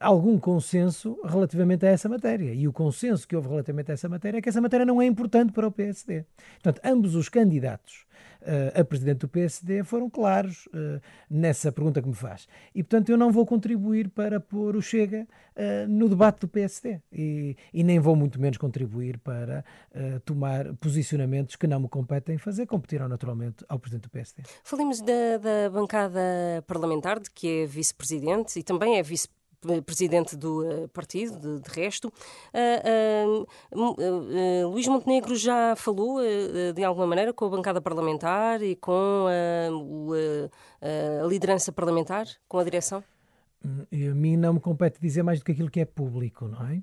algum 0.00 0.38
consenso 0.38 1.20
relativamente 1.26 1.84
a 1.84 1.90
essa 1.90 2.08
matéria. 2.08 2.54
E 2.54 2.66
o 2.66 2.72
consenso 2.72 3.28
que 3.28 3.36
houve 3.36 3.50
relativamente 3.50 3.90
a 3.90 3.92
essa 3.92 4.08
matéria 4.08 4.38
é 4.38 4.40
que 4.40 4.48
essa 4.48 4.58
matéria 4.58 4.86
não 4.86 5.02
é 5.02 5.04
importante 5.04 5.52
para 5.52 5.66
o 5.66 5.70
PSD. 5.70 6.24
Portanto, 6.54 6.80
ambos 6.82 7.14
os 7.14 7.28
candidatos 7.28 8.06
uh, 8.44 8.80
a 8.80 8.84
presidente 8.84 9.18
do 9.20 9.28
PSD 9.28 9.82
foram 9.82 10.08
claros 10.08 10.66
uh, 10.66 11.00
nessa 11.28 11.72
pergunta 11.72 12.00
que 12.00 12.08
me 12.08 12.14
faz. 12.14 12.46
E, 12.74 12.82
portanto, 12.82 13.08
eu 13.08 13.16
não 13.16 13.32
vou 13.32 13.44
contribuir 13.44 14.08
para 14.08 14.38
pôr 14.38 14.76
o 14.76 14.82
Chega 14.82 15.26
uh, 15.56 15.88
no 15.88 16.08
debate 16.08 16.40
do 16.40 16.48
PSD. 16.48 17.00
E, 17.12 17.56
e, 17.72 17.82
nem 17.82 17.98
vou 17.98 18.14
muito 18.14 18.40
menos 18.40 18.58
contribuir 18.58 19.18
para 19.18 19.64
tomar 20.24 20.74
posicionamentos 20.74 21.56
que 21.56 21.66
não 21.66 21.80
me 21.80 21.88
competem 21.88 22.38
fazer, 22.38 22.66
competirão 22.66 23.08
naturalmente 23.08 23.64
ao 23.68 23.78
presidente 23.78 24.04
do 24.04 24.10
PSD. 24.10 24.42
Falemos 24.62 25.00
da, 25.00 25.38
da 25.38 25.70
bancada 25.70 26.20
parlamentar, 26.66 27.20
de 27.20 27.30
que 27.30 27.62
é 27.62 27.66
vice-presidente 27.66 28.58
e 28.58 28.62
também 28.62 28.98
é 28.98 29.02
vice 29.02 29.28
presidente 29.84 30.36
do 30.36 30.88
partido, 30.92 31.38
de, 31.38 31.60
de 31.60 31.70
resto. 31.70 32.12
Luís 34.70 34.88
Montenegro 34.88 35.34
já 35.36 35.74
falou, 35.76 36.20
de 36.74 36.84
alguma 36.84 37.06
maneira, 37.06 37.32
com 37.32 37.46
a 37.46 37.48
bancada 37.50 37.80
parlamentar 37.80 38.62
e 38.62 38.76
com 38.76 39.26
a 40.82 41.26
liderança 41.26 41.72
parlamentar, 41.72 42.26
com 42.48 42.58
a 42.58 42.64
direção? 42.64 43.02
E 43.90 44.06
a 44.08 44.14
mim 44.14 44.36
não 44.36 44.54
me 44.54 44.60
compete 44.60 45.00
dizer 45.00 45.22
mais 45.22 45.38
do 45.38 45.44
que 45.44 45.52
aquilo 45.52 45.70
que 45.70 45.80
é 45.80 45.84
público, 45.86 46.46
não 46.46 46.66
é? 46.68 46.82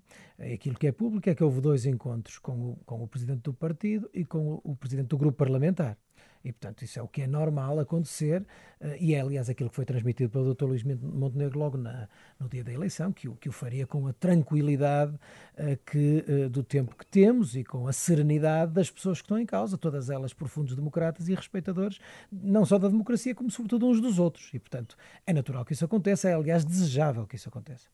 Aquilo 0.53 0.75
que 0.75 0.87
é 0.87 0.91
público 0.91 1.29
é 1.29 1.35
que 1.35 1.43
houve 1.43 1.61
dois 1.61 1.85
encontros 1.85 2.39
com 2.39 2.71
o, 2.71 2.79
com 2.85 3.03
o 3.03 3.07
presidente 3.07 3.41
do 3.41 3.53
partido 3.53 4.09
e 4.13 4.25
com 4.25 4.53
o, 4.53 4.71
o 4.71 4.75
presidente 4.75 5.09
do 5.09 5.17
grupo 5.17 5.37
parlamentar. 5.37 5.95
E, 6.43 6.51
portanto, 6.51 6.83
isso 6.83 6.99
é 6.99 7.01
o 7.01 7.07
que 7.07 7.21
é 7.21 7.27
normal 7.27 7.79
acontecer, 7.79 8.45
eh, 8.79 8.97
e 8.99 9.13
é, 9.13 9.21
aliás, 9.21 9.49
aquilo 9.49 9.69
que 9.69 9.75
foi 9.75 9.85
transmitido 9.85 10.29
pelo 10.29 10.53
Dr. 10.53 10.65
Luís 10.65 10.83
Montenegro 10.83 11.59
logo 11.59 11.77
na, 11.77 12.07
no 12.39 12.49
dia 12.49 12.63
da 12.63 12.73
eleição, 12.73 13.11
que 13.11 13.27
o, 13.27 13.35
que 13.35 13.47
o 13.47 13.51
faria 13.51 13.85
com 13.85 14.07
a 14.07 14.13
tranquilidade 14.13 15.13
uh, 15.13 15.77
que, 15.85 16.25
uh, 16.27 16.49
do 16.49 16.63
tempo 16.63 16.95
que 16.95 17.05
temos 17.05 17.55
e 17.55 17.63
com 17.63 17.87
a 17.87 17.93
serenidade 17.93 18.73
das 18.73 18.89
pessoas 18.89 19.19
que 19.19 19.25
estão 19.25 19.37
em 19.37 19.45
causa, 19.45 19.77
todas 19.77 20.09
elas 20.09 20.33
profundos 20.33 20.75
democratas 20.75 21.27
e 21.27 21.35
respeitadores, 21.35 21.99
não 22.31 22.65
só 22.65 22.79
da 22.79 22.87
democracia, 22.87 23.35
como 23.35 23.51
sobretudo 23.51 23.87
uns 23.87 24.01
dos 24.01 24.17
outros. 24.17 24.49
E, 24.53 24.59
portanto, 24.59 24.97
é 25.25 25.33
natural 25.33 25.63
que 25.63 25.73
isso 25.73 25.85
aconteça, 25.85 26.29
é, 26.29 26.33
aliás, 26.33 26.65
desejável 26.65 27.27
que 27.27 27.35
isso 27.35 27.49
aconteça. 27.49 27.87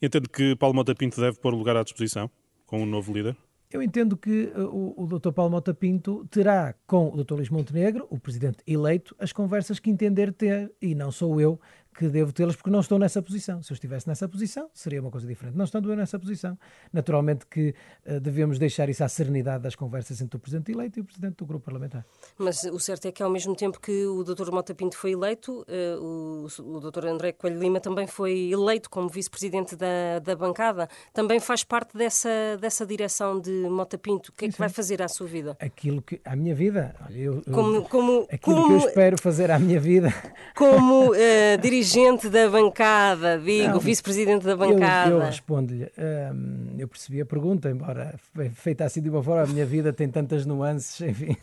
Entendo 0.00 0.28
que 0.28 0.54
Paulo 0.56 0.74
Mota 0.74 0.94
Pinto 0.94 1.20
deve 1.20 1.38
pôr 1.38 1.54
lugar 1.54 1.76
à 1.76 1.82
disposição 1.82 2.30
com 2.66 2.82
um 2.82 2.86
novo 2.86 3.12
líder? 3.12 3.36
Eu 3.70 3.82
entendo 3.82 4.16
que 4.16 4.52
uh, 4.54 4.64
o, 4.64 5.04
o 5.04 5.06
Dr. 5.06 5.32
Paulo 5.32 5.50
Mota 5.50 5.74
Pinto 5.74 6.24
terá 6.30 6.74
com 6.86 7.08
o 7.08 7.24
Dr. 7.24 7.34
Luís 7.34 7.50
Montenegro, 7.50 8.06
o 8.10 8.18
presidente 8.18 8.58
eleito, 8.66 9.14
as 9.18 9.32
conversas 9.32 9.80
que 9.80 9.90
entender 9.90 10.32
ter, 10.32 10.72
e 10.80 10.94
não 10.94 11.10
sou 11.10 11.40
eu 11.40 11.60
que 11.96 12.08
devo 12.08 12.30
tê-las 12.30 12.54
porque 12.54 12.68
não 12.68 12.80
estou 12.80 12.98
nessa 12.98 13.22
posição. 13.22 13.62
Se 13.62 13.72
eu 13.72 13.74
estivesse 13.74 14.06
nessa 14.06 14.28
posição, 14.28 14.68
seria 14.74 15.00
uma 15.00 15.10
coisa 15.10 15.26
diferente. 15.26 15.56
Não 15.56 15.64
estando 15.64 15.90
eu 15.90 15.96
nessa 15.96 16.18
posição, 16.18 16.58
naturalmente 16.92 17.46
que 17.46 17.74
uh, 18.06 18.20
devemos 18.20 18.58
deixar 18.58 18.88
isso 18.90 19.02
à 19.02 19.08
serenidade 19.08 19.62
das 19.62 19.74
conversas 19.74 20.20
entre 20.20 20.36
o 20.36 20.40
Presidente 20.40 20.72
eleito 20.72 20.98
e 20.98 21.02
o 21.02 21.04
Presidente 21.04 21.36
do 21.36 21.46
Grupo 21.46 21.64
Parlamentar. 21.64 22.04
Mas 22.36 22.64
o 22.64 22.78
certo 22.78 23.06
é 23.06 23.12
que, 23.12 23.22
ao 23.22 23.30
mesmo 23.30 23.56
tempo 23.56 23.80
que 23.80 24.04
o 24.06 24.22
Dr. 24.22 24.50
Mota 24.52 24.74
Pinto 24.74 24.96
foi 24.96 25.12
eleito, 25.12 25.62
uh, 25.62 26.02
o, 26.02 26.76
o 26.76 26.80
Dr. 26.80 27.06
André 27.06 27.32
Coelho 27.32 27.58
Lima 27.58 27.80
também 27.80 28.06
foi 28.06 28.50
eleito 28.52 28.90
como 28.90 29.08
Vice-Presidente 29.08 29.74
da, 29.74 30.18
da 30.22 30.36
bancada. 30.36 30.88
Também 31.14 31.40
faz 31.40 31.64
parte 31.64 31.96
dessa, 31.96 32.28
dessa 32.60 32.84
direção 32.84 33.40
de 33.40 33.50
Mota 33.70 33.96
Pinto. 33.96 34.28
O 34.28 34.32
que 34.32 34.44
é 34.44 34.48
que 34.50 34.58
vai 34.58 34.68
fazer 34.68 35.00
à 35.00 35.08
sua 35.08 35.26
vida? 35.26 35.56
Aquilo 35.58 36.02
que... 36.02 36.20
À 36.24 36.36
minha 36.36 36.54
vida? 36.54 36.94
Eu, 37.10 37.42
como, 37.50 37.82
como, 37.88 38.26
aquilo 38.30 38.56
como, 38.56 38.66
que 38.66 38.84
eu 38.84 38.88
espero 38.88 39.16
fazer 39.20 39.50
à 39.50 39.58
minha 39.58 39.80
vida... 39.80 40.12
Como 40.54 41.12
uh, 41.12 41.58
dirigente 41.62 41.85
dirigente 41.86 42.28
da 42.28 42.48
bancada, 42.50 43.38
digo, 43.38 43.78
vice-presidente 43.78 44.44
da 44.44 44.56
bancada. 44.56 45.10
Eu, 45.10 45.20
eu 45.20 45.24
respondo-lhe, 45.24 45.84
hum, 45.84 46.74
eu 46.76 46.88
percebi 46.88 47.20
a 47.20 47.26
pergunta, 47.26 47.70
embora 47.70 48.14
feita 48.54 48.84
assim 48.84 49.00
de 49.00 49.08
uma 49.08 49.22
forma, 49.22 49.44
a 49.44 49.46
minha 49.46 49.64
vida 49.64 49.92
tem 49.92 50.08
tantas 50.08 50.44
nuances, 50.44 51.00
enfim. 51.00 51.36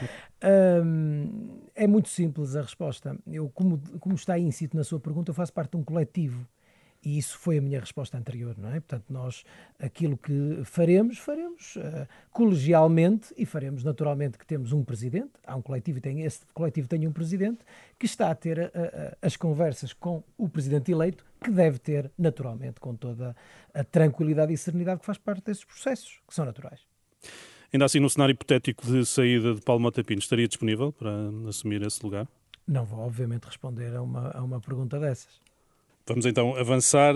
hum, 0.82 1.60
é 1.74 1.86
muito 1.86 2.08
simples 2.08 2.56
a 2.56 2.62
resposta. 2.62 3.16
Eu, 3.26 3.50
como, 3.50 3.80
como 4.00 4.14
está 4.14 4.38
íncito 4.38 4.76
na 4.76 4.84
sua 4.84 4.98
pergunta, 4.98 5.30
eu 5.30 5.34
faço 5.34 5.52
parte 5.52 5.72
de 5.72 5.76
um 5.76 5.84
coletivo. 5.84 6.46
E 7.04 7.18
isso 7.18 7.36
foi 7.36 7.58
a 7.58 7.60
minha 7.60 7.80
resposta 7.80 8.16
anterior, 8.16 8.56
não 8.56 8.68
é? 8.68 8.74
Portanto, 8.74 9.06
nós 9.10 9.42
aquilo 9.80 10.16
que 10.16 10.62
faremos, 10.64 11.18
faremos 11.18 11.74
uh, 11.76 12.06
colegialmente 12.30 13.34
e 13.36 13.44
faremos 13.44 13.82
naturalmente 13.82 14.38
que 14.38 14.46
temos 14.46 14.72
um 14.72 14.84
presidente, 14.84 15.32
há 15.44 15.56
um 15.56 15.62
coletivo 15.62 15.98
e 15.98 16.00
tem, 16.00 16.22
esse 16.22 16.46
coletivo 16.54 16.86
tem 16.86 17.06
um 17.06 17.12
presidente 17.12 17.58
que 17.98 18.06
está 18.06 18.30
a 18.30 18.34
ter 18.36 18.58
uh, 18.58 18.62
uh, 18.66 19.16
as 19.20 19.36
conversas 19.36 19.92
com 19.92 20.22
o 20.38 20.48
presidente 20.48 20.92
eleito, 20.92 21.24
que 21.42 21.50
deve 21.50 21.78
ter 21.78 22.08
naturalmente 22.16 22.78
com 22.78 22.94
toda 22.94 23.34
a 23.74 23.82
tranquilidade 23.82 24.52
e 24.52 24.56
serenidade 24.56 25.00
que 25.00 25.06
faz 25.06 25.18
parte 25.18 25.44
desses 25.44 25.64
processos, 25.64 26.20
que 26.28 26.32
são 26.32 26.44
naturais. 26.44 26.86
Ainda 27.72 27.86
assim, 27.86 27.98
no 27.98 28.08
cenário 28.08 28.32
hipotétiple 28.32 28.86
de 28.86 29.06
saída 29.06 29.54
de 29.54 29.60
Paulo 29.62 29.80
Mota 29.80 30.04
Pinto, 30.04 30.20
estaria 30.20 30.46
disponível 30.46 30.92
para 30.92 31.10
assumir 31.48 31.82
esse 31.82 32.00
lugar? 32.04 32.28
Não 32.68 32.84
vou, 32.84 33.00
obviamente, 33.00 33.44
responder 33.44 33.96
a 33.96 34.02
uma, 34.02 34.30
a 34.30 34.42
uma 34.42 34.60
pergunta 34.60 35.00
dessas. 35.00 35.40
Vamos 36.06 36.26
então 36.26 36.56
avançar. 36.56 37.14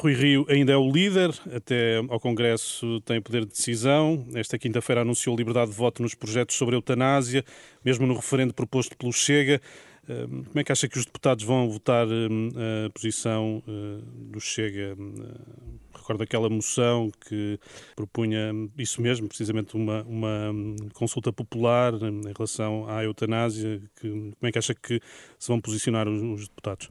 Rui 0.00 0.12
Rio 0.12 0.44
ainda 0.50 0.72
é 0.72 0.76
o 0.76 0.90
líder, 0.90 1.30
até 1.54 1.96
ao 1.96 2.20
Congresso 2.20 3.00
tem 3.02 3.22
poder 3.22 3.46
de 3.46 3.52
decisão. 3.52 4.26
Esta 4.34 4.58
quinta-feira 4.58 5.00
anunciou 5.00 5.34
liberdade 5.34 5.70
de 5.70 5.76
voto 5.76 6.02
nos 6.02 6.14
projetos 6.14 6.56
sobre 6.56 6.76
eutanásia, 6.76 7.42
mesmo 7.84 8.06
no 8.06 8.14
referendo 8.14 8.52
proposto 8.52 8.96
pelo 8.96 9.12
Chega. 9.12 9.62
Como 10.06 10.58
é 10.58 10.64
que 10.64 10.72
acha 10.72 10.88
que 10.88 10.98
os 10.98 11.06
deputados 11.06 11.44
vão 11.44 11.70
votar 11.70 12.06
a 12.06 12.90
posição 12.90 13.62
do 14.30 14.40
Chega? 14.40 14.94
recordo 16.08 16.22
aquela 16.22 16.48
moção 16.48 17.10
que 17.28 17.58
propunha 17.94 18.52
isso 18.78 19.02
mesmo, 19.02 19.28
precisamente 19.28 19.76
uma, 19.76 20.02
uma 20.04 20.54
consulta 20.94 21.30
popular 21.30 21.92
em 21.94 22.32
relação 22.34 22.88
à 22.88 23.04
eutanásia. 23.04 23.82
Como 24.00 24.34
é 24.42 24.52
que 24.52 24.58
acha 24.58 24.74
que 24.74 25.00
se 25.38 25.48
vão 25.48 25.60
posicionar 25.60 26.08
os, 26.08 26.22
os 26.22 26.48
deputados? 26.48 26.88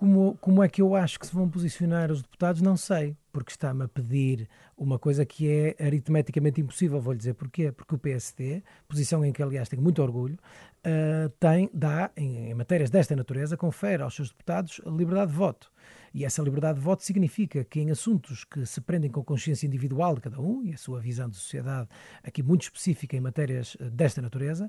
Como, 0.00 0.34
como 0.40 0.64
é 0.64 0.68
que 0.70 0.80
eu 0.80 0.94
acho 0.94 1.20
que 1.20 1.26
se 1.26 1.34
vão 1.34 1.46
posicionar 1.46 2.10
os 2.10 2.22
deputados, 2.22 2.62
não 2.62 2.74
sei, 2.74 3.14
porque 3.30 3.50
está-me 3.50 3.84
a 3.84 3.88
pedir 3.88 4.48
uma 4.74 4.98
coisa 4.98 5.26
que 5.26 5.46
é 5.46 5.76
aritmeticamente 5.78 6.58
impossível, 6.58 6.98
vou-lhe 6.98 7.18
dizer 7.18 7.34
porquê. 7.34 7.70
Porque 7.70 7.94
o 7.94 7.98
PSD, 7.98 8.62
posição 8.88 9.22
em 9.22 9.30
que 9.30 9.42
aliás 9.42 9.68
tenho 9.68 9.82
muito 9.82 10.00
orgulho, 10.02 10.38
uh, 10.86 11.28
tem, 11.38 11.68
dá, 11.74 12.10
em, 12.16 12.48
em 12.48 12.54
matérias 12.54 12.88
desta 12.88 13.14
natureza, 13.14 13.58
confere 13.58 14.02
aos 14.02 14.14
seus 14.14 14.30
deputados 14.30 14.80
liberdade 14.86 15.32
de 15.32 15.36
voto. 15.36 15.70
E 16.12 16.24
essa 16.24 16.42
liberdade 16.42 16.78
de 16.78 16.84
voto 16.84 17.04
significa 17.04 17.64
que 17.64 17.80
em 17.80 17.90
assuntos 17.90 18.44
que 18.44 18.66
se 18.66 18.80
prendem 18.80 19.10
com 19.10 19.20
a 19.20 19.24
consciência 19.24 19.66
individual 19.66 20.14
de 20.14 20.20
cada 20.20 20.40
um 20.40 20.64
e 20.64 20.72
a 20.72 20.76
sua 20.76 21.00
visão 21.00 21.28
de 21.28 21.36
sociedade, 21.36 21.88
aqui 22.22 22.42
muito 22.42 22.62
específica 22.62 23.16
em 23.16 23.20
matérias 23.20 23.76
eh, 23.80 23.90
desta 23.90 24.20
natureza, 24.20 24.68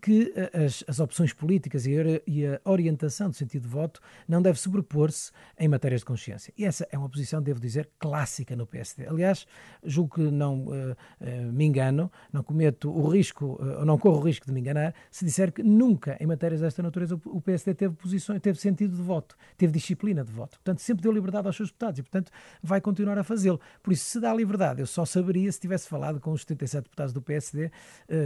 que 0.00 0.32
eh, 0.36 0.64
as, 0.64 0.84
as 0.86 1.00
opções 1.00 1.32
políticas 1.32 1.86
e 1.86 1.98
a, 1.98 2.02
e 2.26 2.46
a 2.46 2.60
orientação 2.64 3.30
do 3.30 3.36
sentido 3.36 3.62
de 3.62 3.68
voto 3.68 4.00
não 4.28 4.40
deve 4.40 4.58
sobrepor-se 4.58 5.32
em 5.58 5.68
matérias 5.68 6.00
de 6.02 6.06
consciência. 6.06 6.52
E 6.56 6.64
essa 6.64 6.86
é 6.90 6.98
uma 6.98 7.08
posição, 7.08 7.42
devo 7.42 7.60
dizer, 7.60 7.88
clássica 7.98 8.54
no 8.54 8.66
PSD. 8.66 9.06
Aliás, 9.06 9.46
julgo 9.84 10.16
que 10.16 10.30
não 10.30 10.66
uh, 10.66 10.92
uh, 10.92 11.52
me 11.52 11.64
engano, 11.64 12.10
não 12.32 12.42
cometo 12.42 12.90
o 12.90 13.08
risco, 13.08 13.58
uh, 13.60 13.84
não 13.84 13.98
corro 13.98 14.18
o 14.18 14.24
risco 14.24 14.46
de 14.46 14.52
me 14.52 14.60
enganar, 14.60 14.94
se 15.10 15.24
disser 15.24 15.52
que 15.52 15.62
nunca 15.62 16.16
em 16.20 16.26
matérias 16.26 16.60
desta 16.60 16.82
natureza 16.82 17.18
o 17.24 17.40
PSD 17.40 17.74
teve 17.74 17.94
posições, 17.94 18.40
teve 18.40 18.58
sentido 18.60 18.96
de 18.96 19.02
voto, 19.02 19.36
teve 19.56 19.72
disciplina 19.72 20.24
de 20.24 20.32
voto. 20.32 20.58
Portanto, 20.58 20.75
sempre 20.82 21.02
deu 21.02 21.12
liberdade 21.12 21.46
aos 21.46 21.56
seus 21.56 21.68
deputados 21.68 21.98
e, 21.98 22.02
portanto, 22.02 22.30
vai 22.62 22.80
continuar 22.80 23.18
a 23.18 23.24
fazê-lo. 23.24 23.60
Por 23.82 23.92
isso, 23.92 24.04
se 24.04 24.20
dá 24.20 24.32
liberdade, 24.34 24.80
eu 24.80 24.86
só 24.86 25.04
saberia 25.04 25.50
se 25.50 25.60
tivesse 25.60 25.88
falado 25.88 26.20
com 26.20 26.32
os 26.32 26.42
77 26.42 26.84
deputados 26.84 27.12
do 27.12 27.22
PSD, 27.22 27.70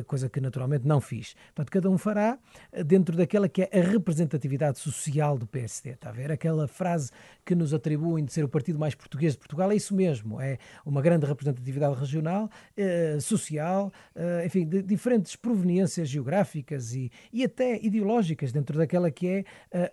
coisa 0.07 0.29
que 0.29 0.41
naturalmente 0.41 0.87
não 0.87 1.01
fiz. 1.01 1.35
Portanto, 1.55 1.71
cada 1.71 1.91
um 1.91 1.99
fará 1.99 2.39
dentro 2.85 3.17
daquela 3.17 3.49
que 3.49 3.63
é 3.63 3.81
a 3.81 3.83
representatividade 3.83 4.79
social 4.79 5.39
do 5.39 5.47
PSD. 5.47 5.91
Está 5.91 6.11
a 6.11 6.13
ver? 6.13 6.31
Aquela 6.31 6.67
frase 6.67 7.11
que 7.45 7.55
nos 7.55 7.75
atribuem 7.75 8.25
de 8.25 8.33
ser 8.33 8.45
o 8.45 8.49
partido 8.49 8.79
mais 8.79 8.95
português 8.95 9.33
de 9.33 9.39
Portugal 9.39 9.71
é 9.71 9.77
isso 9.77 9.95
mesmo. 9.95 10.41
É 10.41 10.59
uma 10.85 11.03
grande 11.03 11.27
representatividade 11.27 11.99
regional, 11.99 12.51
eh, 12.77 13.19
social, 13.21 13.93
eh, 14.15 14.45
enfim, 14.47 14.67
de 14.67 14.83
diferentes 14.83 15.37
proveniências 15.37 16.09
geográficas 16.09 16.95
e, 16.95 17.11
e 17.33 17.45
até 17.45 17.81
ideológicas 17.85 18.53
dentro 18.53 18.79
daquela 18.79 19.11
que 19.11 19.27
é 19.27 19.45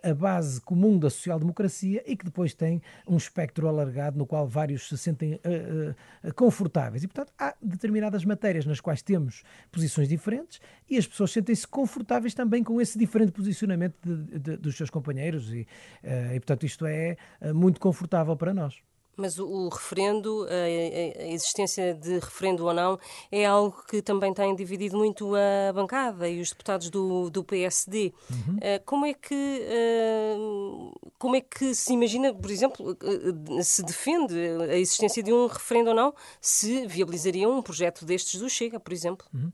a 0.02 0.14
base 0.14 0.60
comum 0.60 0.98
da 0.98 1.10
social-democracia 1.10 2.02
e 2.06 2.16
que 2.16 2.24
depois 2.24 2.47
tem 2.54 2.82
um 3.06 3.16
espectro 3.16 3.68
alargado 3.68 4.18
no 4.18 4.26
qual 4.26 4.46
vários 4.46 4.88
se 4.88 4.98
sentem 4.98 5.34
uh, 5.34 6.28
uh, 6.28 6.34
confortáveis. 6.34 7.02
E, 7.04 7.08
portanto, 7.08 7.32
há 7.38 7.54
determinadas 7.62 8.24
matérias 8.24 8.66
nas 8.66 8.80
quais 8.80 9.02
temos 9.02 9.42
posições 9.70 10.08
diferentes 10.08 10.60
e 10.88 10.96
as 10.96 11.06
pessoas 11.06 11.30
sentem-se 11.32 11.66
confortáveis 11.66 12.34
também 12.34 12.62
com 12.62 12.80
esse 12.80 12.98
diferente 12.98 13.32
posicionamento 13.32 13.96
de, 14.02 14.38
de, 14.38 14.56
dos 14.56 14.76
seus 14.76 14.90
companheiros 14.90 15.52
e, 15.52 15.60
uh, 16.04 16.34
e, 16.34 16.40
portanto, 16.40 16.64
isto 16.64 16.86
é 16.86 17.16
muito 17.54 17.80
confortável 17.80 18.36
para 18.36 18.52
nós. 18.52 18.87
Mas 19.18 19.38
o, 19.38 19.46
o 19.46 19.68
referendo, 19.68 20.46
a, 20.48 21.22
a, 21.22 21.26
existência 21.26 21.92
de 21.92 22.20
referendo 22.20 22.64
ou 22.64 22.72
não, 22.72 22.98
é 23.32 23.44
algo 23.44 23.84
que 23.88 24.00
também 24.00 24.32
tem 24.32 24.54
dividido 24.54 24.96
muito 24.96 25.34
a 25.34 25.72
bancada 25.72 26.28
e 26.28 26.40
os 26.40 26.50
deputados 26.50 26.88
do, 26.88 27.28
do 27.28 27.42
PSD. 27.42 28.14
Uhum. 28.30 28.56
Uh, 28.56 28.84
como, 28.84 29.06
é 29.06 29.12
que, 29.12 29.34
uh, 29.34 31.10
como 31.18 31.34
é 31.34 31.40
que 31.40 31.74
se 31.74 31.92
imagina, 31.92 32.32
por 32.32 32.50
exemplo, 32.50 32.92
uh, 32.92 33.62
se 33.64 33.82
defende 33.82 34.36
a 34.70 34.76
existência 34.76 35.20
de 35.20 35.32
um 35.32 35.48
referendo 35.48 35.90
ou 35.90 35.96
não, 35.96 36.14
se 36.40 36.86
viabilizaria 36.86 37.48
um 37.48 37.60
projeto 37.60 38.04
destes 38.04 38.40
do 38.40 38.48
Chega, 38.48 38.78
por 38.78 38.92
exemplo? 38.92 39.26
Uhum. 39.34 39.50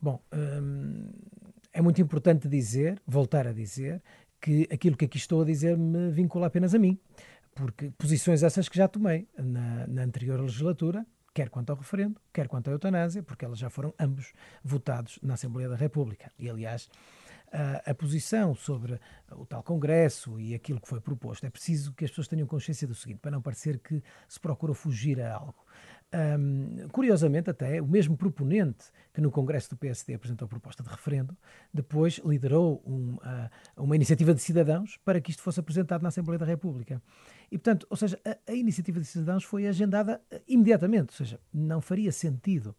Bom, 0.00 0.20
hum, 0.34 1.10
é 1.72 1.80
muito 1.80 2.02
importante 2.02 2.48
dizer, 2.48 3.00
voltar 3.06 3.46
a 3.46 3.52
dizer, 3.52 4.02
que 4.40 4.68
aquilo 4.70 4.96
que 4.96 5.04
aqui 5.04 5.16
estou 5.16 5.42
a 5.42 5.44
dizer 5.44 5.76
me 5.76 6.10
vincula 6.10 6.46
apenas 6.46 6.74
a 6.74 6.78
mim 6.78 6.98
porque 7.56 7.90
posições 7.96 8.42
essas 8.42 8.68
que 8.68 8.76
já 8.76 8.86
tomei 8.86 9.26
na, 9.36 9.86
na 9.86 10.02
anterior 10.02 10.38
legislatura, 10.40 11.04
quer 11.34 11.48
quanto 11.48 11.70
ao 11.70 11.76
referendo, 11.76 12.20
quer 12.32 12.46
quanto 12.48 12.68
à 12.68 12.72
eutanásia, 12.72 13.22
porque 13.22 13.44
elas 13.44 13.58
já 13.58 13.70
foram 13.70 13.94
ambos 13.98 14.32
votados 14.62 15.18
na 15.22 15.34
Assembleia 15.34 15.68
da 15.68 15.74
República. 15.74 16.30
E, 16.38 16.50
aliás, 16.50 16.88
a, 17.50 17.90
a 17.90 17.94
posição 17.94 18.54
sobre 18.54 19.00
o 19.32 19.46
tal 19.46 19.62
Congresso 19.62 20.38
e 20.38 20.54
aquilo 20.54 20.80
que 20.80 20.88
foi 20.88 21.00
proposto. 21.00 21.44
É 21.46 21.50
preciso 21.50 21.94
que 21.94 22.04
as 22.04 22.10
pessoas 22.10 22.28
tenham 22.28 22.46
consciência 22.46 22.86
do 22.86 22.94
seguinte, 22.94 23.20
para 23.20 23.30
não 23.30 23.40
parecer 23.40 23.78
que 23.78 24.02
se 24.28 24.38
procura 24.38 24.74
fugir 24.74 25.20
a 25.20 25.34
algo. 25.34 25.65
Um, 26.14 26.88
curiosamente, 26.92 27.50
até 27.50 27.82
o 27.82 27.86
mesmo 27.86 28.16
proponente 28.16 28.86
que 29.12 29.20
no 29.20 29.30
Congresso 29.30 29.70
do 29.70 29.76
PSD 29.76 30.14
apresentou 30.14 30.46
a 30.46 30.48
proposta 30.48 30.82
de 30.82 30.88
referendo, 30.88 31.36
depois 31.74 32.20
liderou 32.24 32.80
um, 32.86 33.16
uh, 33.16 33.50
uma 33.82 33.96
iniciativa 33.96 34.32
de 34.32 34.40
cidadãos 34.40 34.98
para 35.04 35.20
que 35.20 35.32
isto 35.32 35.42
fosse 35.42 35.58
apresentado 35.58 36.02
na 36.02 36.08
Assembleia 36.08 36.38
da 36.38 36.46
República. 36.46 37.02
E, 37.50 37.58
portanto, 37.58 37.86
ou 37.90 37.96
seja, 37.96 38.18
a, 38.24 38.52
a 38.52 38.54
iniciativa 38.54 39.00
de 39.00 39.06
cidadãos 39.06 39.42
foi 39.42 39.66
agendada 39.66 40.22
uh, 40.32 40.40
imediatamente, 40.46 41.10
ou 41.10 41.16
seja, 41.16 41.40
não 41.52 41.80
faria 41.80 42.12
sentido 42.12 42.74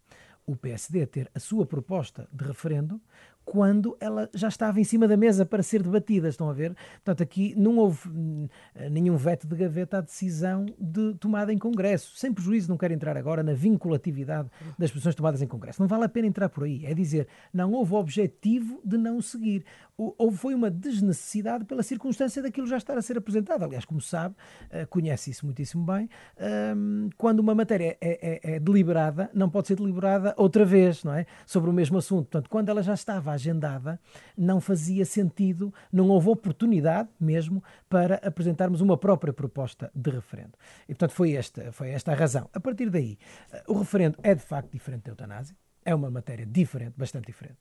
o 0.46 0.56
PSD 0.56 1.06
ter 1.06 1.30
a 1.36 1.40
sua 1.40 1.66
proposta 1.66 2.28
de 2.32 2.46
referendo 2.46 3.02
quando 3.48 3.96
ela 4.02 4.30
já 4.34 4.50
estava 4.50 4.78
em 4.78 4.84
cima 4.84 5.08
da 5.08 5.16
mesa 5.16 5.46
para 5.46 5.64
ser 5.64 5.82
debatida, 5.82 6.28
estão 6.28 6.50
a 6.50 6.54
ver? 6.54 6.76
Portanto, 6.96 7.24
aqui 7.24 7.56
não 7.56 7.78
houve 7.78 8.10
hum, 8.10 8.50
nenhum 8.92 9.16
veto 9.16 9.48
de 9.48 9.56
gaveta 9.56 10.00
à 10.00 10.02
decisão 10.02 10.66
de 10.78 11.14
tomada 11.14 11.54
em 11.54 11.58
Congresso. 11.58 12.12
Sem 12.18 12.34
prejuízo, 12.34 12.68
não 12.68 12.78
quero 12.78 12.94
entrar 12.94 13.16
agora 13.16 13.42
na 13.42 13.54
vinculatividade 13.54 14.50
das 14.78 14.92
posições 14.92 15.16
tomadas 15.16 15.42
em 15.42 15.48
Congresso. 15.48 15.82
Não 15.82 15.88
vale 15.88 16.04
a 16.04 16.10
pena 16.10 16.28
entrar 16.28 16.50
por 16.50 16.66
aí. 16.66 16.86
É 16.86 16.94
dizer, 16.94 17.30
não 17.54 17.72
houve 17.72 17.94
objetivo 17.94 18.82
de 18.84 18.98
não 18.98 19.22
seguir. 19.22 19.64
Houve 19.98 20.38
foi 20.38 20.54
uma 20.54 20.70
desnecessidade 20.70 21.64
pela 21.64 21.82
circunstância 21.82 22.42
daquilo 22.44 22.68
já 22.68 22.78
estar 22.78 22.98
a 22.98 23.02
ser 23.02 23.18
apresentado. 23.18 23.64
Aliás, 23.64 23.86
como 23.86 24.02
sabe, 24.02 24.36
eh, 24.70 24.86
conhece 24.86 25.32
isso 25.32 25.46
muitíssimo 25.46 25.86
bem, 25.86 26.10
hum, 26.76 27.10
quando 27.18 27.40
uma 27.40 27.56
matéria 27.56 27.98
é, 28.02 28.42
é, 28.44 28.56
é 28.56 28.60
deliberada, 28.60 29.32
não 29.34 29.50
pode 29.50 29.68
ser 29.70 29.78
deliberada 29.78 30.36
outra 30.38 30.66
vez, 30.66 31.04
não 31.04 31.14
é? 31.14 31.26
Sobre 31.46 31.70
o 31.70 31.74
mesmo 31.74 31.98
assunto. 31.98 32.26
Portanto, 32.26 32.50
quando 32.50 32.70
ela 32.70 32.84
já 32.84 32.94
estava 32.94 33.37
agendada, 33.38 34.00
não 34.38 34.60
fazia 34.60 35.06
sentido, 35.06 35.74
não 35.92 36.10
houve 36.10 36.30
oportunidade 36.30 37.10
mesmo 37.20 37.64
para 37.90 38.16
apresentarmos 38.16 38.82
uma 38.82 38.98
própria 38.98 39.32
proposta 39.32 39.90
de 39.96 40.10
referendo. 40.10 40.54
E, 40.84 40.94
portanto, 40.94 41.12
foi 41.12 41.34
esta, 41.34 41.72
foi 41.72 41.90
esta 41.92 42.12
a 42.12 42.16
razão. 42.16 42.50
A 42.54 42.60
partir 42.60 42.90
daí, 42.90 43.18
eh, 43.52 43.64
o 43.68 43.80
referendo 43.80 44.18
é 44.22 44.36
de 44.36 44.42
facto 44.42 44.72
diferente 44.72 45.04
da 45.04 45.12
eutanásia, 45.12 45.56
é 45.86 45.96
uma 45.96 46.12
matéria 46.12 46.46
diferente, 46.46 46.96
bastante 46.98 47.28
diferente. 47.28 47.60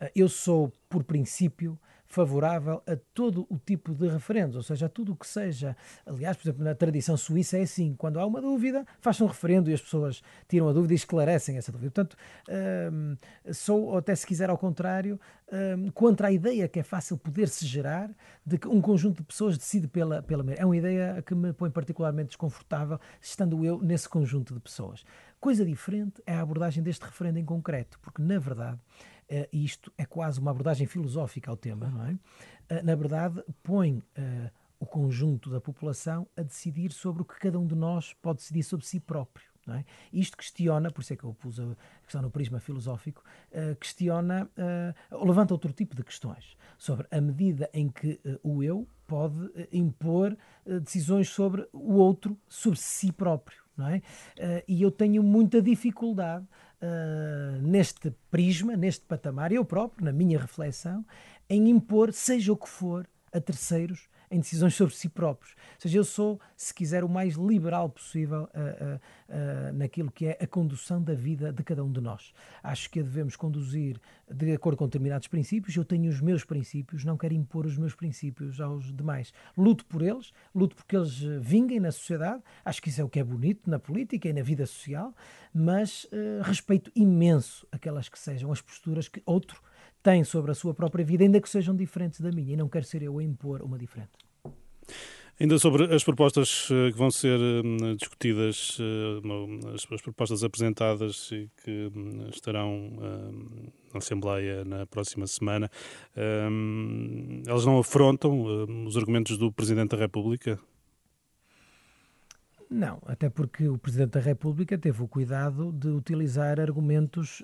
Eh, 0.00 0.12
eu 0.14 0.28
sou, 0.28 0.72
por 0.88 1.02
princípio, 1.02 1.78
favorável 2.14 2.80
a 2.86 2.96
todo 3.12 3.44
o 3.50 3.58
tipo 3.58 3.92
de 3.92 4.08
referendos, 4.08 4.54
ou 4.54 4.62
seja, 4.62 4.86
a 4.86 4.88
tudo 4.88 5.12
o 5.12 5.16
que 5.16 5.26
seja. 5.26 5.76
Aliás, 6.06 6.36
por 6.36 6.44
exemplo, 6.44 6.64
na 6.64 6.74
tradição 6.74 7.16
suíça 7.16 7.58
é 7.58 7.62
assim: 7.62 7.94
quando 7.96 8.20
há 8.20 8.26
uma 8.26 8.40
dúvida, 8.40 8.86
faz 9.00 9.20
um 9.20 9.26
referendo 9.26 9.68
e 9.68 9.74
as 9.74 9.80
pessoas 9.80 10.22
tiram 10.48 10.68
a 10.68 10.72
dúvida 10.72 10.94
e 10.94 10.96
esclarecem 10.96 11.56
essa 11.56 11.72
dúvida. 11.72 11.90
Portanto, 11.90 12.16
hum, 12.92 13.16
sou, 13.52 13.86
ou 13.86 13.98
até 13.98 14.14
se 14.14 14.26
quiser 14.26 14.48
ao 14.48 14.56
contrário, 14.56 15.18
hum, 15.52 15.90
contra 15.92 16.28
a 16.28 16.32
ideia 16.32 16.68
que 16.68 16.78
é 16.78 16.84
fácil 16.84 17.18
poder-se 17.18 17.66
gerar 17.66 18.10
de 18.46 18.58
que 18.58 18.68
um 18.68 18.80
conjunto 18.80 19.16
de 19.18 19.24
pessoas 19.24 19.58
decide 19.58 19.88
pela, 19.88 20.22
pela 20.22 20.44
É 20.54 20.64
uma 20.64 20.76
ideia 20.76 21.20
que 21.22 21.34
me 21.34 21.52
põe 21.52 21.70
particularmente 21.70 22.28
desconfortável, 22.28 23.00
estando 23.20 23.64
eu 23.64 23.80
nesse 23.82 24.08
conjunto 24.08 24.54
de 24.54 24.60
pessoas. 24.60 25.04
Coisa 25.40 25.64
diferente 25.64 26.22
é 26.24 26.34
a 26.34 26.40
abordagem 26.40 26.82
deste 26.82 27.04
referendo 27.04 27.38
em 27.38 27.44
concreto, 27.44 27.98
porque, 28.00 28.22
na 28.22 28.38
verdade, 28.38 28.78
uh, 29.30 29.48
isto 29.52 29.92
é 29.96 30.04
quase 30.04 30.40
uma 30.40 30.50
abordagem 30.50 30.86
filosófica 30.86 31.50
ao 31.50 31.56
tema, 31.56 31.88
não 31.88 32.06
é? 32.06 32.12
Uh, 32.12 32.84
na 32.84 32.94
verdade, 32.94 33.42
põe 33.62 33.98
uh, 33.98 34.50
o 34.78 34.86
conjunto 34.86 35.50
da 35.50 35.60
população 35.60 36.26
a 36.36 36.42
decidir 36.42 36.92
sobre 36.92 37.22
o 37.22 37.24
que 37.24 37.38
cada 37.38 37.58
um 37.58 37.66
de 37.66 37.74
nós 37.74 38.14
pode 38.14 38.38
decidir 38.38 38.62
sobre 38.62 38.86
si 38.86 39.00
próprio. 39.00 39.46
É? 39.66 39.82
Isto 40.12 40.36
questiona, 40.36 40.90
por 40.90 41.00
isso 41.00 41.14
é 41.14 41.16
que 41.16 41.24
eu 41.24 41.32
pus 41.32 41.58
a 41.58 41.74
questão 42.02 42.20
no 42.20 42.30
prisma 42.30 42.60
filosófico, 42.60 43.24
questiona, 43.80 44.46
uh, 44.58 45.24
levanta 45.24 45.54
outro 45.54 45.72
tipo 45.72 45.96
de 45.96 46.04
questões 46.04 46.54
sobre 46.76 47.06
a 47.10 47.18
medida 47.18 47.70
em 47.72 47.88
que 47.88 48.20
o 48.42 48.62
eu 48.62 48.86
pode 49.06 49.50
impor 49.72 50.36
decisões 50.82 51.30
sobre 51.30 51.66
o 51.72 51.94
outro, 51.94 52.38
sobre 52.46 52.78
si 52.78 53.10
próprio. 53.10 53.64
É? 53.76 54.62
e 54.68 54.82
eu 54.82 54.90
tenho 54.90 55.20
muita 55.20 55.60
dificuldade 55.60 56.46
uh, 56.84 57.62
neste 57.62 58.10
prisma, 58.30 58.76
neste 58.76 59.04
patamar, 59.04 59.52
eu 59.52 59.64
próprio, 59.64 60.04
na 60.04 60.12
minha 60.12 60.38
reflexão, 60.38 61.04
em 61.48 61.68
impor, 61.70 62.12
seja 62.12 62.52
o 62.52 62.56
que 62.56 62.68
for, 62.68 63.06
a 63.32 63.40
terceiros 63.40 64.08
em 64.30 64.40
decisões 64.40 64.74
sobre 64.74 64.94
si 64.94 65.08
próprios. 65.08 65.52
Ou 65.52 65.80
seja, 65.80 65.98
eu 65.98 66.04
sou, 66.04 66.40
se 66.56 66.72
quiser, 66.74 67.04
o 67.04 67.08
mais 67.08 67.34
liberal 67.34 67.88
possível 67.88 68.44
uh, 68.54 68.96
uh, 68.96 69.00
uh, 69.28 69.72
naquilo 69.72 70.10
que 70.10 70.26
é 70.26 70.38
a 70.40 70.46
condução 70.46 71.02
da 71.02 71.14
vida 71.14 71.52
de 71.52 71.62
cada 71.62 71.84
um 71.84 71.90
de 71.90 72.00
nós. 72.00 72.32
Acho 72.62 72.90
que 72.90 73.00
a 73.00 73.02
devemos 73.02 73.36
conduzir 73.36 74.00
de 74.30 74.52
acordo 74.52 74.76
com 74.76 74.86
determinados 74.86 75.28
princípios. 75.28 75.76
Eu 75.76 75.84
tenho 75.84 76.10
os 76.10 76.20
meus 76.20 76.44
princípios, 76.44 77.04
não 77.04 77.16
quero 77.16 77.34
impor 77.34 77.66
os 77.66 77.76
meus 77.76 77.94
princípios 77.94 78.60
aos 78.60 78.94
demais. 78.94 79.32
Luto 79.56 79.84
por 79.86 80.02
eles, 80.02 80.32
luto 80.54 80.76
porque 80.76 80.96
eles 80.96 81.18
vinguem 81.40 81.80
na 81.80 81.92
sociedade. 81.92 82.42
Acho 82.64 82.82
que 82.82 82.88
isso 82.88 83.00
é 83.00 83.04
o 83.04 83.08
que 83.08 83.20
é 83.20 83.24
bonito 83.24 83.68
na 83.68 83.78
política 83.78 84.28
e 84.28 84.32
na 84.32 84.42
vida 84.42 84.66
social, 84.66 85.14
mas 85.52 86.06
respeito 86.42 86.90
imenso 86.94 87.66
aquelas 87.70 88.08
que 88.08 88.18
sejam 88.18 88.50
as 88.52 88.60
posturas 88.60 89.08
que 89.08 89.22
outro 89.26 89.60
tem 90.04 90.22
sobre 90.22 90.50
a 90.50 90.54
sua 90.54 90.74
própria 90.74 91.02
vida, 91.02 91.24
ainda 91.24 91.40
que 91.40 91.48
sejam 91.48 91.74
diferentes 91.74 92.20
da 92.20 92.30
minha, 92.30 92.52
e 92.52 92.56
não 92.56 92.68
quero 92.68 92.84
ser 92.84 93.02
eu 93.02 93.18
a 93.18 93.24
impor 93.24 93.62
uma 93.62 93.78
diferente. 93.78 94.12
Ainda 95.40 95.58
sobre 95.58 95.92
as 95.92 96.04
propostas 96.04 96.68
eh, 96.70 96.92
que 96.92 96.96
vão 96.96 97.10
ser 97.10 97.40
hum, 97.40 97.96
discutidas, 97.96 98.78
eh, 98.80 99.74
as 99.74 100.00
propostas 100.00 100.44
apresentadas 100.44 101.28
e 101.32 101.50
que 101.64 101.90
hum, 101.92 102.28
estarão 102.32 102.70
hum, 102.70 103.68
na 103.92 103.98
Assembleia 103.98 104.64
na 104.64 104.86
próxima 104.86 105.26
semana, 105.26 105.70
elas 107.46 107.64
não 107.64 107.78
afrontam 107.78 108.42
os 108.84 108.96
argumentos 108.96 109.38
do 109.38 109.52
Presidente 109.52 109.90
da 109.90 109.96
República? 109.96 110.58
Não, 112.68 113.00
até 113.06 113.30
porque 113.30 113.68
o 113.68 113.78
Presidente 113.78 114.14
da 114.14 114.20
República 114.20 114.76
teve 114.76 115.00
o 115.00 115.06
cuidado 115.06 115.70
de 115.70 115.86
utilizar 115.90 116.58
argumentos, 116.58 117.40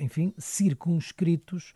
enfim, 0.00 0.32
circunscritos, 0.38 1.74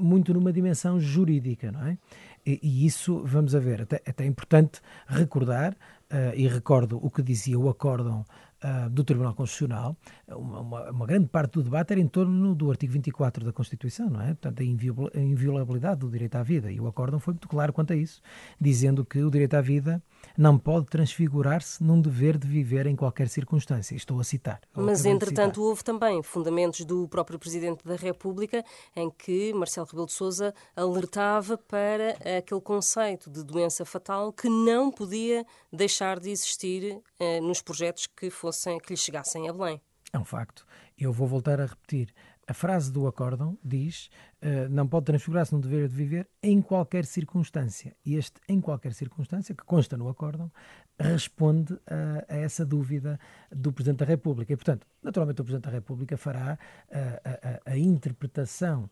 muito 0.00 0.32
numa 0.32 0.50
dimensão 0.50 0.98
jurídica, 0.98 1.70
não 1.70 1.86
é? 1.86 1.98
E, 2.44 2.58
e 2.62 2.86
isso, 2.86 3.22
vamos 3.24 3.54
a 3.54 3.60
ver, 3.60 3.82
até, 3.82 4.02
até 4.06 4.24
é 4.24 4.26
importante 4.26 4.80
recordar, 5.06 5.72
uh, 5.72 6.34
e 6.34 6.46
recordo 6.46 6.98
o 7.02 7.10
que 7.10 7.22
dizia 7.22 7.58
o 7.58 7.68
acórdão 7.68 8.24
uh, 8.62 8.90
do 8.90 9.02
Tribunal 9.02 9.34
Constitucional, 9.34 9.96
uma, 10.28 10.60
uma, 10.60 10.90
uma, 10.90 11.06
grande 11.06 11.28
parte 11.28 11.54
do 11.54 11.62
debate 11.62 11.92
era 11.92 12.00
em 12.00 12.08
torno 12.08 12.54
do 12.54 12.70
artigo 12.70 12.92
24 12.92 13.44
da 13.44 13.52
Constituição, 13.52 14.10
não 14.10 14.20
é? 14.20 14.28
Portanto, 14.28 14.60
a 14.60 15.18
inviolabilidade 15.20 16.00
do 16.00 16.10
direito 16.10 16.36
à 16.36 16.42
vida. 16.42 16.70
E 16.70 16.80
o 16.80 16.86
acórdão 16.86 17.18
foi 17.18 17.34
muito 17.34 17.48
claro 17.48 17.72
quanto 17.72 17.92
a 17.92 17.96
isso, 17.96 18.20
dizendo 18.60 19.04
que 19.04 19.22
o 19.22 19.30
direito 19.30 19.54
à 19.54 19.60
vida 19.60 20.02
não 20.36 20.58
pode 20.58 20.86
transfigurar-se 20.86 21.82
num 21.82 22.00
dever 22.00 22.38
de 22.38 22.46
viver 22.46 22.86
em 22.86 22.96
qualquer 22.96 23.28
circunstância. 23.28 23.94
Estou 23.94 24.20
a 24.20 24.24
citar. 24.24 24.60
Mas, 24.74 25.04
entretanto, 25.04 25.56
citar. 25.56 25.64
houve 25.64 25.84
também 25.84 26.22
fundamentos 26.22 26.84
do 26.84 27.08
próprio 27.08 27.38
Presidente 27.38 27.84
da 27.84 27.96
República 27.96 28.64
em 28.94 29.10
que 29.10 29.52
Marcelo 29.52 29.86
Rebelo 29.86 30.06
de 30.06 30.12
Sousa 30.12 30.54
alertava 30.76 31.58
para 31.58 32.10
aquele 32.38 32.60
conceito 32.60 33.30
de 33.30 33.44
doença 33.44 33.84
fatal 33.84 34.32
que 34.32 34.48
não 34.48 34.90
podia 34.90 35.44
deixar 35.72 36.18
de 36.18 36.30
existir 36.30 37.00
eh, 37.18 37.40
nos 37.40 37.60
projetos 37.60 38.06
que 38.06 38.30
fossem 38.30 38.52
fossem, 38.52 38.78
que 38.78 38.92
lhe 38.92 38.96
chegassem 38.96 39.48
a 39.48 39.52
Belém. 39.52 39.80
É 40.12 40.18
um 40.18 40.24
facto. 40.24 40.66
Eu 40.98 41.12
vou 41.12 41.26
voltar 41.26 41.60
a 41.60 41.66
repetir. 41.66 42.12
A 42.46 42.54
frase 42.54 42.90
do 42.92 43.06
acórdão 43.06 43.56
diz 43.62 44.10
uh, 44.42 44.68
não 44.68 44.86
pode 44.86 45.06
transfigurar-se 45.06 45.54
no 45.54 45.60
dever 45.60 45.88
de 45.88 45.94
viver 45.94 46.28
em 46.42 46.60
qualquer 46.60 47.04
circunstância. 47.04 47.94
E 48.04 48.16
este 48.16 48.40
em 48.48 48.60
qualquer 48.60 48.92
circunstância, 48.92 49.54
que 49.54 49.64
consta 49.64 49.96
no 49.96 50.08
acórdão, 50.08 50.50
responde 50.98 51.78
a, 51.86 52.34
a 52.34 52.36
essa 52.36 52.66
dúvida 52.66 53.18
do 53.50 53.72
Presidente 53.72 54.00
da 54.00 54.04
República. 54.04 54.52
E, 54.52 54.56
portanto, 54.56 54.86
naturalmente 55.02 55.40
o 55.40 55.44
Presidente 55.44 55.64
da 55.64 55.70
República 55.70 56.16
fará 56.16 56.58
a, 56.90 57.68
a, 57.68 57.72
a 57.72 57.78
interpretação 57.78 58.90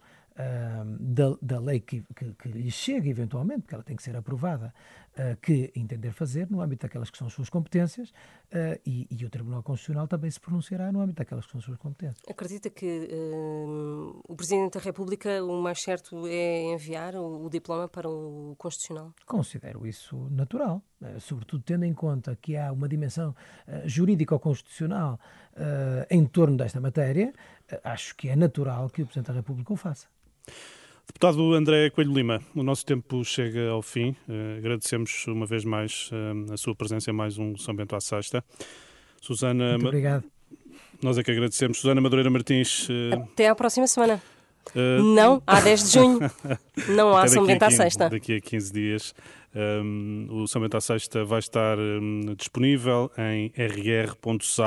da, 0.98 1.36
da, 1.40 1.60
lei 1.60 1.80
que, 1.80 2.02
que, 2.14 2.32
que, 2.34 2.48
lhe 2.48 2.70
chega 2.70 3.08
eventualmente, 3.08 3.62
porque 3.62 3.74
ela 3.74 3.84
tem 3.84 3.96
que 3.96 4.02
ser 4.02 4.16
aprovada, 4.16 4.72
uh, 5.12 5.36
que 5.40 5.72
entender 5.74 6.12
fazer 6.12 6.50
no 6.50 6.60
âmbito 6.60 6.86
daquelas 6.86 7.10
que 7.10 7.18
são 7.18 7.26
as 7.26 7.32
suas 7.32 7.48
competências 7.48 8.10
uh, 8.10 8.80
e, 8.86 9.06
e, 9.10 9.24
o 9.24 9.30
Tribunal 9.30 9.62
Constitucional 9.62 10.06
também 10.06 10.30
se 10.30 10.40
pronunciará 10.40 10.92
no 10.92 11.00
âmbito 11.00 11.18
daquelas 11.18 11.44
que 11.46 11.52
são 11.52 11.58
as 11.58 11.64
suas 11.64 11.78
competências. 11.78 12.22
Acredita 12.28 12.70
que 12.70 13.08
o 14.28 14.36
Presidente 14.36 14.74
da 14.74 14.80
República 14.80 15.42
o 15.44 15.60
mais 15.60 15.80
certo 15.82 16.26
é 16.26 16.62
enviar 16.72 17.14
o, 17.14 17.46
o 17.46 17.50
diploma 17.50 17.88
para 17.88 18.08
o 18.08 18.54
Constitucional? 18.56 19.12
Considero 19.26 19.86
isso 19.86 20.28
natural, 20.30 20.82
sobretudo 21.18 21.62
tendo 21.64 21.84
em 21.84 21.94
conta 21.94 22.36
que 22.40 22.56
há 22.56 22.72
uma 22.72 22.88
dimensão 22.88 23.34
jurídica 23.84 24.34
ou 24.34 24.40
constitucional 24.40 25.18
em 26.08 26.24
torno 26.26 26.56
desta 26.56 26.80
matéria, 26.80 27.32
acho 27.84 28.16
que 28.16 28.28
é 28.28 28.36
natural 28.36 28.88
que 28.88 29.02
o 29.02 29.06
Presidente 29.06 29.28
da 29.28 29.34
República 29.34 29.72
o 29.72 29.76
faça. 29.76 30.06
Deputado 31.06 31.54
André 31.54 31.90
Coelho 31.90 32.14
Lima, 32.14 32.40
o 32.54 32.62
nosso 32.62 32.86
tempo 32.86 33.24
chega 33.24 33.68
ao 33.70 33.82
fim. 33.82 34.10
Uh, 34.28 34.58
agradecemos 34.58 35.26
uma 35.26 35.44
vez 35.44 35.64
mais 35.64 36.08
uh, 36.12 36.52
a 36.52 36.56
sua 36.56 36.74
presença 36.74 37.10
em 37.10 37.12
mais 37.12 37.36
um 37.36 37.56
São 37.56 37.74
Bento 37.74 37.96
à 37.96 38.00
Sexta. 38.00 38.44
Susana. 39.20 39.72
Muito 39.72 39.88
obrigado. 39.88 40.24
Nós 41.02 41.18
é 41.18 41.22
que 41.22 41.30
agradecemos. 41.30 41.78
Susana 41.78 42.00
Madureira 42.00 42.30
Martins. 42.30 42.88
Uh... 42.88 43.14
Até 43.32 43.48
à 43.48 43.54
próxima 43.54 43.86
semana. 43.86 44.22
Uh, 44.74 45.02
não, 45.02 45.42
há 45.46 45.60
10 45.60 45.82
de 45.84 45.94
junho. 45.94 46.20
Não 46.94 47.16
há 47.16 47.26
São 47.26 47.44
Bento 47.44 47.64
à 47.64 47.70
Sexta. 47.70 48.08
Daqui 48.08 48.36
a 48.36 48.40
15 48.40 48.72
dias. 48.72 49.14
Um, 49.54 50.28
o 50.30 50.46
São 50.46 50.62
Bento 50.62 50.76
à 50.76 50.80
Sexta 50.80 51.24
vai 51.24 51.40
estar 51.40 51.76
um, 51.78 52.34
disponível 52.36 53.10
em 53.18 53.52
rr.sapo.pt. 53.56 54.60